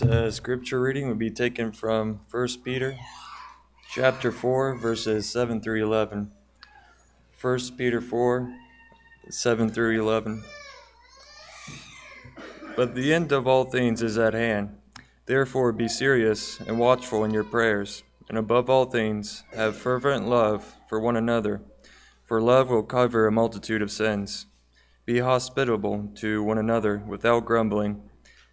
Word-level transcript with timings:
Uh, 0.00 0.30
scripture 0.30 0.80
reading 0.80 1.08
will 1.08 1.14
be 1.14 1.30
taken 1.30 1.70
from 1.70 2.18
1 2.30 2.48
Peter 2.64 2.96
chapter 3.90 4.32
4 4.32 4.76
verses 4.76 5.28
7 5.28 5.60
through 5.60 5.84
11. 5.84 6.32
1 7.38 7.58
Peter 7.76 8.00
4 8.00 8.56
7 9.28 9.68
through 9.68 10.00
11. 10.00 10.42
But 12.74 12.94
the 12.94 13.12
end 13.12 13.30
of 13.30 13.46
all 13.46 13.64
things 13.64 14.00
is 14.00 14.16
at 14.16 14.32
hand. 14.32 14.74
Therefore 15.26 15.70
be 15.70 15.86
serious 15.86 16.58
and 16.60 16.78
watchful 16.78 17.22
in 17.22 17.32
your 17.32 17.44
prayers, 17.44 18.04
and 18.30 18.38
above 18.38 18.70
all 18.70 18.86
things 18.86 19.44
have 19.54 19.76
fervent 19.76 20.26
love 20.26 20.76
for 20.88 20.98
one 20.98 21.16
another, 21.16 21.60
for 22.22 22.40
love 22.40 22.70
will 22.70 22.84
cover 22.84 23.26
a 23.26 23.32
multitude 23.32 23.82
of 23.82 23.92
sins. 23.92 24.46
Be 25.04 25.18
hospitable 25.18 26.08
to 26.16 26.42
one 26.42 26.56
another 26.56 27.02
without 27.06 27.44
grumbling. 27.44 28.08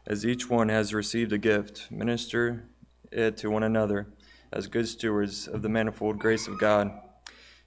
As 0.08 0.26
each 0.26 0.50
one 0.50 0.70
has 0.70 0.94
received 0.94 1.32
a 1.32 1.38
gift, 1.38 1.92
minister 1.92 2.68
it 3.12 3.38
to 3.38 3.50
one 3.50 3.64
another 3.64 4.08
as 4.52 4.68
good 4.68 4.88
stewards 4.88 5.48
of 5.48 5.62
the 5.62 5.70
manifold 5.70 6.18
grace 6.18 6.48
of 6.48 6.60
God. 6.60 6.92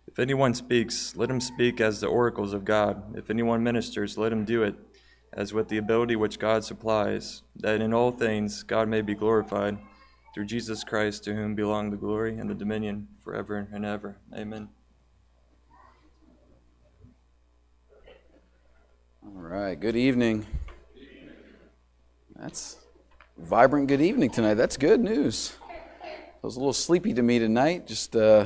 If 0.07 0.19
anyone 0.19 0.55
speaks, 0.55 1.15
let 1.17 1.31
him 1.31 1.41
speak 1.41 1.81
as 1.81 2.01
the 2.01 2.09
oracles 2.09 2.53
of 2.53 2.65
God. 2.65 3.17
If 3.17 3.31
anyone 3.31 3.63
ministers, 3.63 4.19
let 4.19 4.33
him 4.33 4.45
do 4.45 4.63
it 4.63 4.75
as 5.33 5.53
with 5.53 5.69
the 5.69 5.79
ability 5.79 6.17
which 6.17 6.39
God 6.39 6.65
supplies, 6.65 7.43
that 7.57 7.81
in 7.81 7.95
all 7.95 8.11
things 8.11 8.63
God 8.63 8.89
may 8.89 9.01
be 9.01 9.15
glorified 9.15 9.79
through 10.35 10.47
Jesus 10.47 10.85
Christ, 10.85 11.25
to 11.25 11.35
whom 11.35 11.55
belong 11.55 11.91
the 11.91 11.97
glory 11.97 12.39
and 12.39 12.51
the 12.51 12.55
dominion 12.55 13.09
forever 13.23 13.69
and 13.73 13.85
ever. 13.85 14.19
Amen. 14.37 14.69
All 19.25 19.41
right, 19.41 19.79
good 19.79 19.97
evening. 19.97 20.47
That's 22.45 22.77
vibrant 23.39 23.89
good 23.89 24.03
evening 24.03 24.29
tonight. 24.29 24.53
That's 24.53 24.77
good 24.77 25.01
news. 25.01 25.55
I 26.03 26.07
was 26.43 26.57
a 26.57 26.59
little 26.59 26.75
sleepy 26.75 27.15
to 27.15 27.23
me 27.23 27.39
tonight. 27.39 27.87
Just 27.87 28.15
uh, 28.15 28.45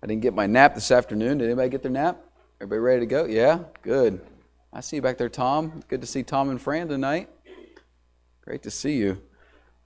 I 0.00 0.06
didn't 0.06 0.22
get 0.22 0.32
my 0.32 0.46
nap 0.46 0.76
this 0.76 0.92
afternoon. 0.92 1.38
Did 1.38 1.46
anybody 1.46 1.68
get 1.68 1.82
their 1.82 1.90
nap? 1.90 2.22
Everybody 2.60 2.78
ready 2.78 3.00
to 3.00 3.06
go? 3.06 3.24
Yeah, 3.24 3.64
good. 3.82 4.20
I 4.72 4.80
see 4.80 4.94
you 4.94 5.02
back 5.02 5.18
there, 5.18 5.28
Tom. 5.28 5.82
Good 5.88 6.02
to 6.02 6.06
see 6.06 6.22
Tom 6.22 6.50
and 6.50 6.62
Fran 6.62 6.86
tonight. 6.86 7.28
Great 8.42 8.62
to 8.62 8.70
see 8.70 8.94
you. 8.94 9.20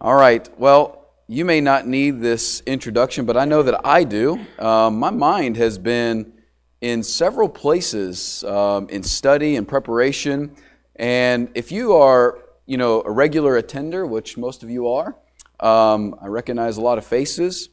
All 0.02 0.16
right. 0.16 0.47
Well, 0.60 1.08
you 1.27 1.47
may 1.47 1.62
not 1.62 1.86
need 1.86 2.20
this 2.20 2.62
introduction, 2.66 3.25
but 3.25 3.38
I 3.38 3.47
know 3.47 3.62
that 3.62 3.86
I 3.86 4.04
do. 4.04 4.38
Um, 4.58 4.98
my 4.98 5.08
mind 5.08 5.56
has 5.56 5.78
been 5.78 6.34
in 6.82 7.02
several 7.02 7.48
places 7.48 8.44
um, 8.44 8.91
in 8.91 9.02
study 9.02 9.56
and 9.56 9.66
preparation. 9.66 10.54
And 10.97 11.48
if 11.54 11.72
you 11.72 11.94
are 11.94 12.38
you 12.70 12.76
know, 12.76 13.02
a 13.04 13.10
regular 13.10 13.56
attender, 13.56 14.06
which 14.06 14.38
most 14.38 14.62
of 14.62 14.70
you 14.70 14.86
are. 14.86 15.16
Um, 15.58 16.14
I 16.22 16.28
recognize 16.28 16.76
a 16.76 16.80
lot 16.80 16.98
of 16.98 17.04
faces. 17.04 17.68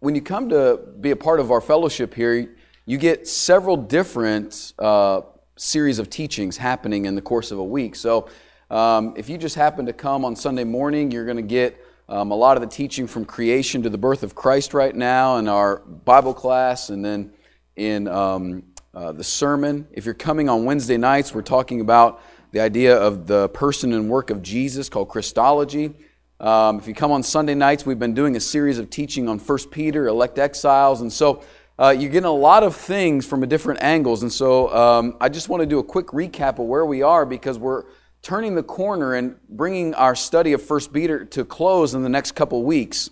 When 0.00 0.16
you 0.16 0.22
come 0.22 0.48
to 0.48 0.80
be 1.00 1.12
a 1.12 1.16
part 1.16 1.38
of 1.38 1.52
our 1.52 1.60
fellowship 1.60 2.12
here, 2.12 2.56
you 2.84 2.98
get 2.98 3.28
several 3.28 3.76
different 3.76 4.72
uh, 4.80 5.20
series 5.54 6.00
of 6.00 6.10
teachings 6.10 6.56
happening 6.56 7.04
in 7.04 7.14
the 7.14 7.22
course 7.22 7.52
of 7.52 7.60
a 7.60 7.64
week. 7.64 7.94
So 7.94 8.28
um, 8.72 9.14
if 9.16 9.28
you 9.28 9.38
just 9.38 9.54
happen 9.54 9.86
to 9.86 9.92
come 9.92 10.24
on 10.24 10.34
Sunday 10.34 10.64
morning, 10.64 11.12
you're 11.12 11.24
going 11.24 11.36
to 11.36 11.42
get 11.42 11.80
um, 12.08 12.32
a 12.32 12.36
lot 12.36 12.56
of 12.56 12.62
the 12.62 12.68
teaching 12.68 13.06
from 13.06 13.24
creation 13.24 13.84
to 13.84 13.88
the 13.88 13.98
birth 13.98 14.24
of 14.24 14.34
Christ 14.34 14.74
right 14.74 14.96
now 14.96 15.36
in 15.36 15.46
our 15.46 15.76
Bible 15.76 16.34
class 16.34 16.90
and 16.90 17.04
then 17.04 17.32
in 17.76 18.08
um, 18.08 18.64
uh, 18.92 19.12
the 19.12 19.22
sermon. 19.22 19.86
If 19.92 20.06
you're 20.06 20.14
coming 20.14 20.48
on 20.48 20.64
Wednesday 20.64 20.96
nights, 20.96 21.32
we're 21.32 21.42
talking 21.42 21.80
about 21.80 22.20
the 22.52 22.60
idea 22.60 22.96
of 22.96 23.26
the 23.26 23.48
person 23.50 23.92
and 23.92 24.08
work 24.08 24.30
of 24.30 24.42
Jesus 24.42 24.88
called 24.88 25.08
Christology. 25.08 25.94
Um, 26.38 26.78
if 26.78 26.86
you 26.86 26.94
come 26.94 27.12
on 27.12 27.22
Sunday 27.22 27.54
nights, 27.54 27.86
we've 27.86 27.98
been 27.98 28.14
doing 28.14 28.36
a 28.36 28.40
series 28.40 28.78
of 28.78 28.90
teaching 28.90 29.28
on 29.28 29.38
1 29.38 29.58
Peter, 29.70 30.06
elect 30.06 30.38
exiles. 30.38 31.00
And 31.00 31.12
so 31.12 31.42
uh, 31.78 31.94
you're 31.96 32.10
getting 32.10 32.26
a 32.26 32.30
lot 32.30 32.62
of 32.62 32.76
things 32.76 33.26
from 33.26 33.42
a 33.42 33.46
different 33.46 33.82
angles. 33.82 34.22
And 34.22 34.32
so 34.32 34.74
um, 34.74 35.16
I 35.20 35.28
just 35.28 35.48
want 35.48 35.62
to 35.62 35.66
do 35.66 35.78
a 35.78 35.84
quick 35.84 36.08
recap 36.08 36.58
of 36.58 36.66
where 36.66 36.84
we 36.84 37.02
are 37.02 37.26
because 37.26 37.58
we're 37.58 37.84
turning 38.22 38.54
the 38.54 38.62
corner 38.62 39.14
and 39.14 39.36
bringing 39.48 39.94
our 39.94 40.14
study 40.14 40.52
of 40.52 40.68
1 40.68 40.80
Peter 40.92 41.24
to 41.24 41.44
close 41.44 41.94
in 41.94 42.02
the 42.02 42.08
next 42.08 42.32
couple 42.32 42.62
weeks. 42.62 43.10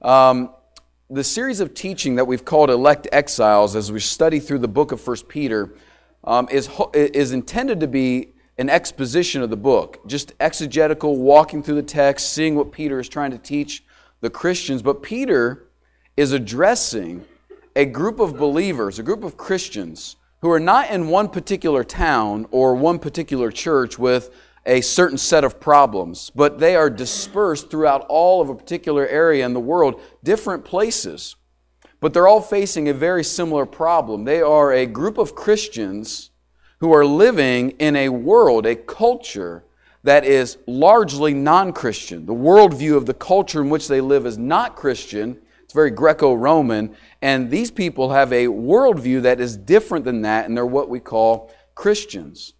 Um, 0.00 0.50
the 1.10 1.24
series 1.24 1.60
of 1.60 1.74
teaching 1.74 2.16
that 2.16 2.24
we've 2.24 2.44
called 2.44 2.70
Elect 2.70 3.06
Exiles 3.12 3.76
as 3.76 3.92
we 3.92 4.00
study 4.00 4.40
through 4.40 4.60
the 4.60 4.68
book 4.68 4.92
of 4.92 5.06
1 5.06 5.16
Peter 5.28 5.74
um, 6.24 6.48
is, 6.50 6.70
is 6.94 7.32
intended 7.32 7.80
to 7.80 7.86
be 7.86 8.31
an 8.58 8.68
exposition 8.68 9.42
of 9.42 9.50
the 9.50 9.56
book, 9.56 10.06
just 10.06 10.32
exegetical, 10.40 11.16
walking 11.16 11.62
through 11.62 11.76
the 11.76 11.82
text, 11.82 12.32
seeing 12.32 12.54
what 12.54 12.72
Peter 12.72 13.00
is 13.00 13.08
trying 13.08 13.30
to 13.30 13.38
teach 13.38 13.84
the 14.20 14.30
Christians. 14.30 14.82
But 14.82 15.02
Peter 15.02 15.68
is 16.16 16.32
addressing 16.32 17.24
a 17.74 17.84
group 17.86 18.20
of 18.20 18.36
believers, 18.36 18.98
a 18.98 19.02
group 19.02 19.24
of 19.24 19.36
Christians 19.36 20.16
who 20.42 20.50
are 20.50 20.60
not 20.60 20.90
in 20.90 21.08
one 21.08 21.28
particular 21.28 21.84
town 21.84 22.46
or 22.50 22.74
one 22.74 22.98
particular 22.98 23.50
church 23.50 23.98
with 23.98 24.30
a 24.66 24.80
certain 24.80 25.18
set 25.18 25.44
of 25.44 25.58
problems, 25.58 26.30
but 26.34 26.58
they 26.58 26.76
are 26.76 26.90
dispersed 26.90 27.70
throughout 27.70 28.04
all 28.08 28.40
of 28.40 28.48
a 28.48 28.54
particular 28.54 29.06
area 29.06 29.44
in 29.44 29.54
the 29.54 29.60
world, 29.60 30.00
different 30.22 30.64
places. 30.64 31.36
But 32.00 32.12
they're 32.12 32.28
all 32.28 32.40
facing 32.40 32.88
a 32.88 32.94
very 32.94 33.24
similar 33.24 33.66
problem. 33.66 34.24
They 34.24 34.42
are 34.42 34.72
a 34.72 34.86
group 34.86 35.18
of 35.18 35.34
Christians 35.34 36.31
who 36.82 36.92
are 36.92 37.06
living 37.06 37.70
in 37.78 37.94
a 37.94 38.08
world, 38.08 38.66
a 38.66 38.74
culture 38.74 39.62
that 40.02 40.24
is 40.24 40.58
largely 40.66 41.32
non 41.32 41.72
Christian. 41.72 42.26
The 42.26 42.34
worldview 42.34 42.96
of 42.96 43.06
the 43.06 43.14
culture 43.14 43.62
in 43.62 43.70
which 43.70 43.86
they 43.86 44.00
live 44.00 44.26
is 44.26 44.36
not 44.36 44.74
Christian, 44.74 45.38
it's 45.62 45.72
very 45.72 45.92
Greco 45.92 46.34
Roman, 46.34 46.96
and 47.22 47.48
these 47.48 47.70
people 47.70 48.10
have 48.10 48.32
a 48.32 48.46
worldview 48.46 49.22
that 49.22 49.38
is 49.38 49.56
different 49.56 50.04
than 50.04 50.22
that, 50.22 50.46
and 50.46 50.56
they're 50.56 50.66
what 50.66 50.88
we 50.88 50.98
call 50.98 51.54
Christians. 51.76 52.52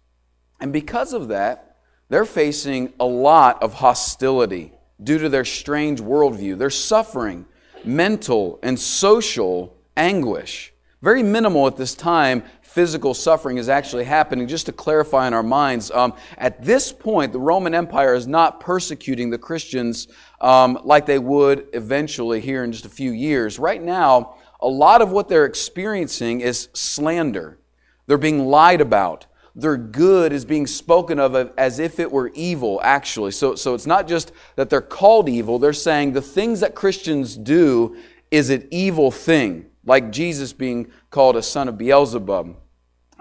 And 0.61 0.71
because 0.71 1.11
of 1.11 1.27
that, 1.27 1.75
they're 2.07 2.23
facing 2.23 2.93
a 3.01 3.05
lot 3.05 3.61
of 3.61 3.73
hostility 3.73 4.71
due 5.03 5.17
to 5.17 5.27
their 5.27 5.43
strange 5.43 5.99
worldview. 5.99 6.57
They're 6.57 6.69
suffering 6.69 7.45
mental 7.83 8.57
and 8.63 8.79
social 8.79 9.75
anguish. 9.97 10.73
Very 11.01 11.23
minimal 11.23 11.67
at 11.67 11.75
this 11.75 11.95
time 11.95 12.43
physical 12.73 13.13
suffering 13.13 13.57
is 13.57 13.69
actually 13.69 14.03
happening. 14.03 14.47
Just 14.47 14.65
to 14.65 14.71
clarify 14.71 15.27
in 15.27 15.33
our 15.35 15.43
minds, 15.43 15.91
um, 15.91 16.13
at 16.39 16.63
this 16.63 16.91
point, 16.91 17.31
the 17.31 17.39
Roman 17.39 17.75
Empire 17.75 18.15
is 18.15 18.25
not 18.25 18.59
persecuting 18.59 19.29
the 19.29 19.37
Christians 19.37 20.07
um, 20.41 20.79
like 20.83 21.05
they 21.05 21.19
would 21.19 21.67
eventually 21.73 22.41
here 22.41 22.63
in 22.63 22.71
just 22.71 22.85
a 22.85 22.89
few 22.89 23.11
years. 23.11 23.59
Right 23.59 23.81
now, 23.81 24.37
a 24.59 24.67
lot 24.67 25.03
of 25.03 25.11
what 25.11 25.29
they're 25.29 25.45
experiencing 25.45 26.41
is 26.41 26.69
slander. 26.73 27.59
They're 28.07 28.17
being 28.17 28.47
lied 28.47 28.81
about. 28.81 29.27
Their 29.53 29.77
good 29.77 30.33
is 30.33 30.43
being 30.43 30.65
spoken 30.65 31.19
of 31.19 31.35
as 31.59 31.77
if 31.77 31.99
it 31.99 32.11
were 32.11 32.31
evil, 32.33 32.81
actually. 32.83 33.31
So, 33.33 33.53
so 33.53 33.75
it's 33.75 33.85
not 33.85 34.07
just 34.07 34.31
that 34.55 34.71
they're 34.71 34.81
called 34.81 35.29
evil, 35.29 35.59
they're 35.59 35.73
saying 35.73 36.13
the 36.13 36.23
things 36.23 36.61
that 36.61 36.73
Christians 36.73 37.37
do 37.37 37.95
is 38.31 38.49
an 38.49 38.67
evil 38.71 39.11
thing, 39.11 39.67
like 39.85 40.11
Jesus 40.11 40.53
being 40.53 40.91
called 41.09 41.35
a 41.35 41.43
son 41.43 41.67
of 41.67 41.77
Beelzebub. 41.77 42.55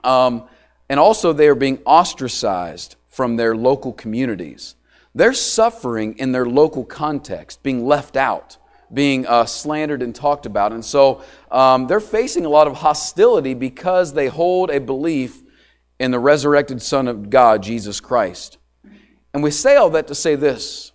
Um, 0.04 0.48
and 0.88 1.00
also, 1.00 1.32
they 1.32 1.48
are 1.48 1.54
being 1.54 1.78
ostracized 1.84 2.96
from 3.08 3.36
their 3.36 3.54
local 3.56 3.92
communities. 3.92 4.74
They're 5.14 5.34
suffering 5.34 6.18
in 6.18 6.32
their 6.32 6.46
local 6.46 6.84
context, 6.84 7.62
being 7.62 7.86
left 7.86 8.16
out, 8.16 8.56
being 8.92 9.26
uh, 9.26 9.44
slandered 9.44 10.02
and 10.02 10.14
talked 10.14 10.46
about. 10.46 10.72
And 10.72 10.84
so 10.84 11.22
um, 11.50 11.86
they're 11.86 12.00
facing 12.00 12.44
a 12.44 12.48
lot 12.48 12.66
of 12.66 12.76
hostility 12.76 13.54
because 13.54 14.12
they 14.14 14.28
hold 14.28 14.70
a 14.70 14.80
belief 14.80 15.42
in 15.98 16.10
the 16.10 16.18
resurrected 16.18 16.82
Son 16.82 17.08
of 17.08 17.30
God, 17.30 17.62
Jesus 17.62 18.00
Christ. 18.00 18.58
And 19.34 19.42
we 19.42 19.50
say 19.50 19.76
all 19.76 19.90
that 19.90 20.08
to 20.08 20.14
say 20.14 20.34
this 20.34 20.92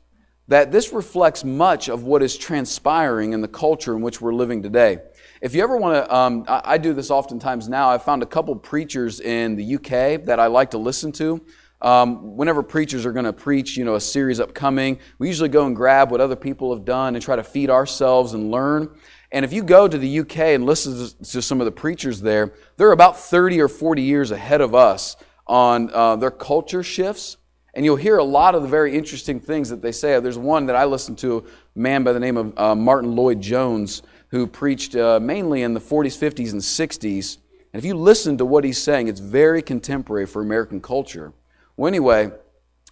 that 0.49 0.71
this 0.71 0.93
reflects 0.93 1.43
much 1.43 1.89
of 1.89 2.03
what 2.03 2.23
is 2.23 2.37
transpiring 2.37 3.33
in 3.33 3.41
the 3.41 3.47
culture 3.49 3.93
in 3.93 4.01
which 4.01 4.21
we're 4.21 4.33
living 4.33 4.63
today. 4.63 4.97
If 5.41 5.53
you 5.53 5.61
ever 5.61 5.77
want 5.77 6.03
to, 6.03 6.15
um, 6.15 6.45
I, 6.47 6.61
I, 6.65 6.77
do 6.77 6.93
this 6.93 7.11
oftentimes 7.11 7.69
now. 7.69 7.89
I've 7.89 8.03
found 8.03 8.23
a 8.23 8.25
couple 8.25 8.55
preachers 8.55 9.19
in 9.19 9.55
the 9.55 9.75
UK 9.75 10.25
that 10.25 10.39
I 10.39 10.47
like 10.47 10.71
to 10.71 10.79
listen 10.79 11.11
to. 11.13 11.45
Um, 11.79 12.35
whenever 12.35 12.63
preachers 12.63 13.05
are 13.05 13.11
going 13.11 13.25
to 13.25 13.33
preach, 13.33 13.77
you 13.77 13.85
know, 13.85 13.95
a 13.95 14.01
series 14.01 14.39
upcoming, 14.39 14.97
we 15.19 15.27
usually 15.27 15.49
go 15.49 15.67
and 15.67 15.75
grab 15.75 16.09
what 16.09 16.21
other 16.21 16.35
people 16.35 16.73
have 16.73 16.85
done 16.85 17.15
and 17.15 17.23
try 17.23 17.35
to 17.35 17.43
feed 17.43 17.69
ourselves 17.69 18.33
and 18.33 18.49
learn. 18.49 18.89
And 19.31 19.45
if 19.45 19.53
you 19.53 19.61
go 19.61 19.87
to 19.87 19.97
the 19.97 20.19
UK 20.19 20.37
and 20.39 20.65
listen 20.65 21.07
to 21.23 21.41
some 21.41 21.61
of 21.61 21.65
the 21.65 21.71
preachers 21.71 22.19
there, 22.21 22.53
they're 22.77 22.91
about 22.91 23.19
30 23.19 23.61
or 23.61 23.67
40 23.67 24.01
years 24.01 24.31
ahead 24.31 24.61
of 24.61 24.73
us 24.73 25.17
on 25.45 25.91
uh, 25.93 26.15
their 26.15 26.31
culture 26.31 26.81
shifts. 26.81 27.37
And 27.75 27.85
you'll 27.85 27.95
hear 27.95 28.17
a 28.17 28.23
lot 28.23 28.55
of 28.55 28.63
the 28.63 28.67
very 28.67 28.97
interesting 28.97 29.39
things 29.39 29.69
that 29.69 29.83
they 29.83 29.91
say. 29.91 30.19
There's 30.19 30.37
one 30.37 30.65
that 30.65 30.75
I 30.75 30.85
listened 30.85 31.19
to, 31.19 31.45
a 31.75 31.79
man 31.79 32.03
by 32.03 32.11
the 32.11 32.19
name 32.19 32.37
of 32.37 32.57
uh, 32.57 32.73
Martyn 32.73 33.15
Lloyd-Jones 33.15 34.01
who 34.29 34.47
preached 34.47 34.95
uh, 34.95 35.19
mainly 35.19 35.63
in 35.63 35.73
the 35.73 35.79
40s, 35.79 36.17
50s, 36.17 36.51
and 36.51 36.61
60s. 36.61 37.37
And 37.73 37.79
if 37.79 37.85
you 37.85 37.95
listen 37.95 38.37
to 38.37 38.45
what 38.45 38.63
he's 38.63 38.81
saying, 38.81 39.07
it's 39.07 39.19
very 39.19 39.61
contemporary 39.61 40.25
for 40.25 40.41
American 40.41 40.81
culture. 40.81 41.33
Well, 41.75 41.87
anyway, 41.87 42.31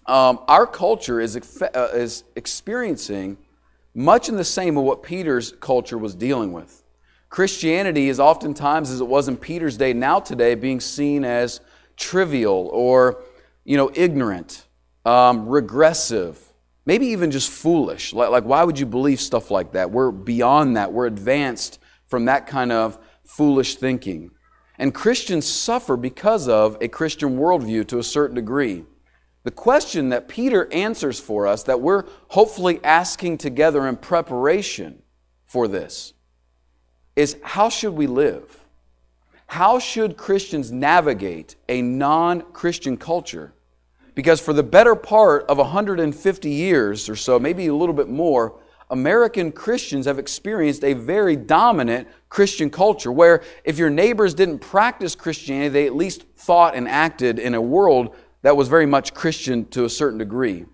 um, 0.05 0.39
our 0.47 0.67
culture 0.67 1.19
is, 1.19 1.35
uh, 1.61 1.89
is 1.93 2.23
experiencing 2.35 3.37
much 3.93 4.29
in 4.29 4.35
the 4.35 4.43
same 4.43 4.77
of 4.77 4.83
what 4.83 5.01
Peter's 5.01 5.53
culture 5.59 5.97
was 5.97 6.13
dealing 6.13 6.51
with. 6.51 6.83
Christianity 7.29 8.09
is 8.09 8.19
oftentimes, 8.19 8.91
as 8.91 9.01
it 9.01 9.07
was 9.07 9.27
in 9.27 9.37
Peter's 9.37 9.77
day, 9.77 9.93
now 9.93 10.19
today, 10.19 10.55
being 10.55 10.79
seen 10.79 11.25
as 11.25 11.59
trivial 11.97 12.69
or, 12.71 13.23
you 13.63 13.77
know, 13.77 13.91
ignorant, 13.95 14.65
um, 15.05 15.47
regressive, 15.47 16.44
maybe 16.85 17.07
even 17.07 17.31
just 17.31 17.49
foolish. 17.49 18.13
Like, 18.13 18.29
like, 18.29 18.45
why 18.45 18.63
would 18.63 18.79
you 18.79 18.85
believe 18.85 19.19
stuff 19.19 19.51
like 19.51 19.73
that? 19.73 19.91
We're 19.91 20.11
beyond 20.11 20.77
that. 20.77 20.93
We're 20.93 21.07
advanced 21.07 21.79
from 22.07 22.25
that 22.25 22.47
kind 22.47 22.71
of 22.71 22.97
foolish 23.23 23.75
thinking. 23.75 24.31
And 24.77 24.93
Christians 24.93 25.47
suffer 25.47 25.97
because 25.97 26.47
of 26.47 26.77
a 26.81 26.87
Christian 26.87 27.37
worldview 27.37 27.87
to 27.87 27.99
a 27.99 28.03
certain 28.03 28.35
degree. 28.35 28.83
The 29.43 29.51
question 29.51 30.09
that 30.09 30.27
Peter 30.27 30.71
answers 30.73 31.19
for 31.19 31.47
us, 31.47 31.63
that 31.63 31.79
we're 31.79 32.03
hopefully 32.29 32.79
asking 32.83 33.37
together 33.37 33.87
in 33.87 33.95
preparation 33.95 35.01
for 35.45 35.67
this, 35.67 36.13
is 37.15 37.37
how 37.43 37.69
should 37.69 37.93
we 37.93 38.07
live? 38.07 38.65
How 39.47 39.79
should 39.79 40.17
Christians 40.17 40.71
navigate 40.71 41.55
a 41.69 41.81
non 41.81 42.41
Christian 42.53 42.97
culture? 42.97 43.53
Because 44.15 44.39
for 44.39 44.53
the 44.53 44.63
better 44.63 44.95
part 44.95 45.45
of 45.47 45.57
150 45.57 46.49
years 46.49 47.09
or 47.09 47.15
so, 47.15 47.37
maybe 47.37 47.67
a 47.67 47.75
little 47.75 47.93
bit 47.93 48.09
more, 48.09 48.55
American 48.89 49.51
Christians 49.51 50.05
have 50.05 50.19
experienced 50.19 50.83
a 50.83 50.93
very 50.93 51.35
dominant 51.35 52.07
Christian 52.29 52.69
culture 52.69 53.11
where 53.11 53.43
if 53.63 53.77
your 53.77 53.89
neighbors 53.89 54.33
didn't 54.33 54.59
practice 54.59 55.15
Christianity, 55.15 55.69
they 55.69 55.85
at 55.85 55.95
least 55.95 56.23
thought 56.35 56.75
and 56.75 56.87
acted 56.87 57.39
in 57.39 57.55
a 57.55 57.61
world 57.61 58.15
that 58.43 58.55
was 58.55 58.67
very 58.67 58.85
much 58.85 59.13
Christian 59.13 59.65
to 59.69 59.85
a 59.85 59.89
certain 59.89 60.19
degree. 60.19 60.65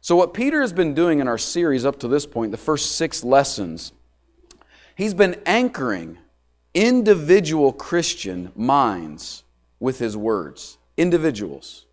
So, 0.00 0.16
what 0.16 0.34
Peter 0.34 0.60
has 0.60 0.72
been 0.72 0.94
doing 0.94 1.20
in 1.20 1.28
our 1.28 1.38
series 1.38 1.84
up 1.84 1.98
to 2.00 2.08
this 2.08 2.26
point, 2.26 2.50
the 2.50 2.56
first 2.56 2.96
six 2.96 3.22
lessons, 3.22 3.92
he's 4.96 5.14
been 5.14 5.40
anchoring 5.46 6.18
individual 6.72 7.72
Christian 7.72 8.52
minds 8.56 9.44
with 9.80 9.98
his 9.98 10.16
words. 10.16 10.78
Individuals. 10.96 11.83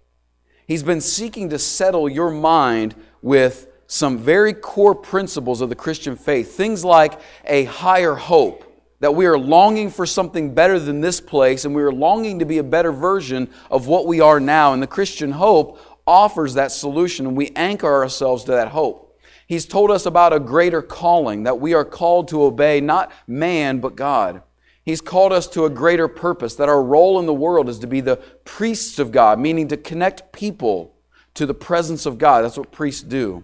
He's 0.72 0.84
been 0.84 1.02
seeking 1.02 1.50
to 1.50 1.60
settle 1.60 2.08
your 2.08 2.30
mind 2.30 2.96
with 3.22 3.68
some 3.88 4.18
very 4.18 4.54
core 4.54 4.96
principles 4.96 5.60
of 5.60 5.68
the 5.68 5.76
Christian 5.76 6.16
faith. 6.16 6.56
Things 6.56 6.86
like 6.86 7.20
a 7.44 7.66
higher 7.66 8.16
hope, 8.16 8.64
that 9.02 9.14
we 9.14 9.26
are 9.26 9.38
longing 9.38 9.90
for 9.90 10.06
something 10.06 10.54
better 10.54 10.80
than 10.80 11.02
this 11.02 11.20
place 11.20 11.66
and 11.66 11.76
we 11.76 11.82
are 11.82 11.92
longing 11.92 12.40
to 12.40 12.46
be 12.46 12.60
a 12.60 12.64
better 12.64 12.94
version 12.94 13.50
of 13.70 13.88
what 13.88 14.08
we 14.08 14.22
are 14.22 14.40
now. 14.40 14.72
And 14.72 14.82
the 14.82 14.88
Christian 14.88 15.32
hope 15.32 15.78
offers 16.08 16.54
that 16.54 16.72
solution 16.72 17.28
and 17.28 17.36
we 17.36 17.50
anchor 17.58 17.94
ourselves 17.94 18.46
to 18.46 18.52
that 18.52 18.70
hope. 18.70 19.20
He's 19.48 19.66
told 19.66 19.92
us 19.92 20.06
about 20.06 20.32
a 20.32 20.40
greater 20.40 20.82
calling, 20.82 21.44
that 21.44 21.60
we 21.60 21.74
are 21.74 21.84
called 21.84 22.30
to 22.30 22.44
obey 22.44 22.80
not 22.80 23.12
man, 23.28 23.82
but 23.82 23.98
God. 23.98 24.42
He's 24.84 25.02
called 25.02 25.32
us 25.32 25.48
to 25.50 25.66
a 25.66 25.70
greater 25.70 26.08
purpose, 26.08 26.56
that 26.56 26.70
our 26.70 26.82
role 26.82 27.20
in 27.20 27.26
the 27.28 27.34
world 27.34 27.70
is 27.70 27.80
to 27.80 27.88
be 27.88 28.02
the 28.02 28.18
priests 28.46 28.98
of 28.98 29.12
God, 29.12 29.40
meaning 29.40 29.68
to 29.68 29.78
connect 29.78 30.32
people 30.32 30.96
to 31.36 31.46
the 31.46 31.54
presence 31.54 32.06
of 32.06 32.18
God. 32.18 32.44
That's 32.44 32.58
what 32.58 32.72
priests 32.72 33.04
do. 33.04 33.44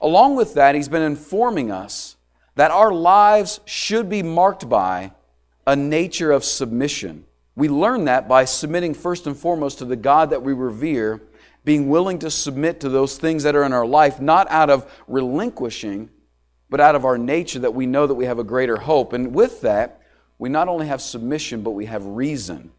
Along 0.00 0.34
with 0.34 0.54
that, 0.54 0.74
he's 0.74 0.88
been 0.88 1.02
informing 1.02 1.70
us 1.70 2.16
that 2.56 2.72
our 2.72 2.92
lives 2.92 3.60
should 3.64 4.08
be 4.08 4.22
marked 4.22 4.68
by 4.68 5.12
a 5.66 5.76
nature 5.76 6.32
of 6.32 6.44
submission. 6.44 7.24
We 7.54 7.68
learn 7.68 8.06
that 8.06 8.28
by 8.28 8.44
submitting 8.44 8.94
first 8.94 9.26
and 9.26 9.36
foremost 9.36 9.78
to 9.78 9.84
the 9.84 9.96
God 9.96 10.30
that 10.30 10.42
we 10.42 10.52
revere, 10.52 11.22
being 11.64 11.88
willing 11.88 12.18
to 12.18 12.30
submit 12.30 12.80
to 12.80 12.88
those 12.88 13.16
things 13.16 13.44
that 13.44 13.54
are 13.54 13.62
in 13.62 13.72
our 13.72 13.86
life, 13.86 14.20
not 14.20 14.50
out 14.50 14.68
of 14.68 14.90
relinquishing, 15.06 16.10
but 16.68 16.80
out 16.80 16.96
of 16.96 17.04
our 17.04 17.16
nature 17.16 17.60
that 17.60 17.74
we 17.74 17.86
know 17.86 18.06
that 18.06 18.14
we 18.14 18.24
have 18.24 18.40
a 18.40 18.44
greater 18.44 18.78
hope. 18.78 19.12
And 19.12 19.32
with 19.32 19.60
that, 19.60 20.01
we 20.38 20.48
not 20.48 20.68
only 20.68 20.86
have 20.86 21.00
submission, 21.00 21.62
but 21.62 21.70
we 21.70 21.86
have 21.86 22.04
reason. 22.04 22.72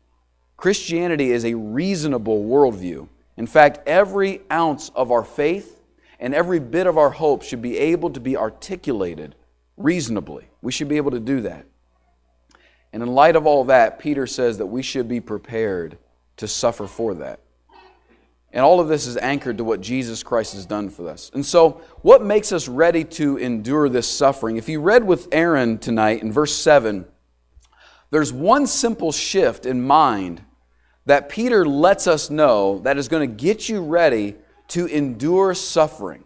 Christianity 0.58 1.32
is 1.32 1.46
a 1.46 1.54
reasonable 1.54 2.44
worldview. 2.44 3.08
In 3.38 3.48
fact, 3.48 3.80
every 3.88 4.42
ounce 4.52 4.90
of 4.96 5.12
our 5.12 5.24
faith 5.24 5.82
and 6.20 6.34
every 6.34 6.60
bit 6.60 6.88
of 6.88 6.98
our 6.98 7.10
hope 7.10 7.44
should 7.44 7.62
be 7.62 7.78
able 7.78 8.10
to 8.12 8.20
be 8.20 8.38
articulated 8.38 9.36
reasonably. 9.78 10.48
We 10.62 10.72
should 10.72 10.88
be 10.88 10.98
able 10.98 11.12
to 11.12 11.20
do 11.20 11.42
that. 11.42 11.66
And 12.94 13.02
in 13.02 13.10
light 13.10 13.36
of 13.36 13.48
all 13.48 13.66
that, 13.66 14.00
Peter 14.00 14.28
says 14.28 14.60
that 14.60 14.68
we 14.68 14.84
should 14.84 15.10
be 15.10 15.20
prepared 15.20 15.98
to 16.38 16.48
suffer 16.48 16.88
for 16.88 17.16
that. 17.16 17.40
And 18.54 18.64
all 18.64 18.80
of 18.80 18.88
this 18.88 19.08
is 19.08 19.18
anchored 19.18 19.58
to 19.58 19.64
what 19.64 19.82
Jesus 19.82 20.22
Christ 20.22 20.54
has 20.54 20.68
done 20.68 20.92
for 20.92 21.10
us. 21.10 21.32
And 21.34 21.44
so, 21.44 21.82
what 22.04 22.24
makes 22.24 22.52
us 22.52 22.68
ready 22.68 23.04
to 23.04 23.38
endure 23.38 23.90
this 23.90 24.08
suffering? 24.08 24.58
If 24.58 24.70
you 24.70 24.80
read 24.80 25.04
with 25.04 25.28
Aaron 25.32 25.80
tonight 25.80 26.22
in 26.22 26.32
verse 26.32 26.56
7, 26.56 27.06
there's 28.14 28.32
one 28.32 28.68
simple 28.68 29.12
shift 29.12 29.66
in 29.66 29.82
mind 29.82 30.44
that 31.08 31.30
Peter 31.30 31.66
lets 31.66 32.06
us 32.06 32.30
know 32.30 32.78
that 32.84 32.96
is 32.96 33.08
going 33.08 33.28
to 33.28 33.36
get 33.36 33.68
you 33.68 33.82
ready 33.82 34.36
to 34.68 34.86
endure 34.86 35.56
suffering. 35.56 36.24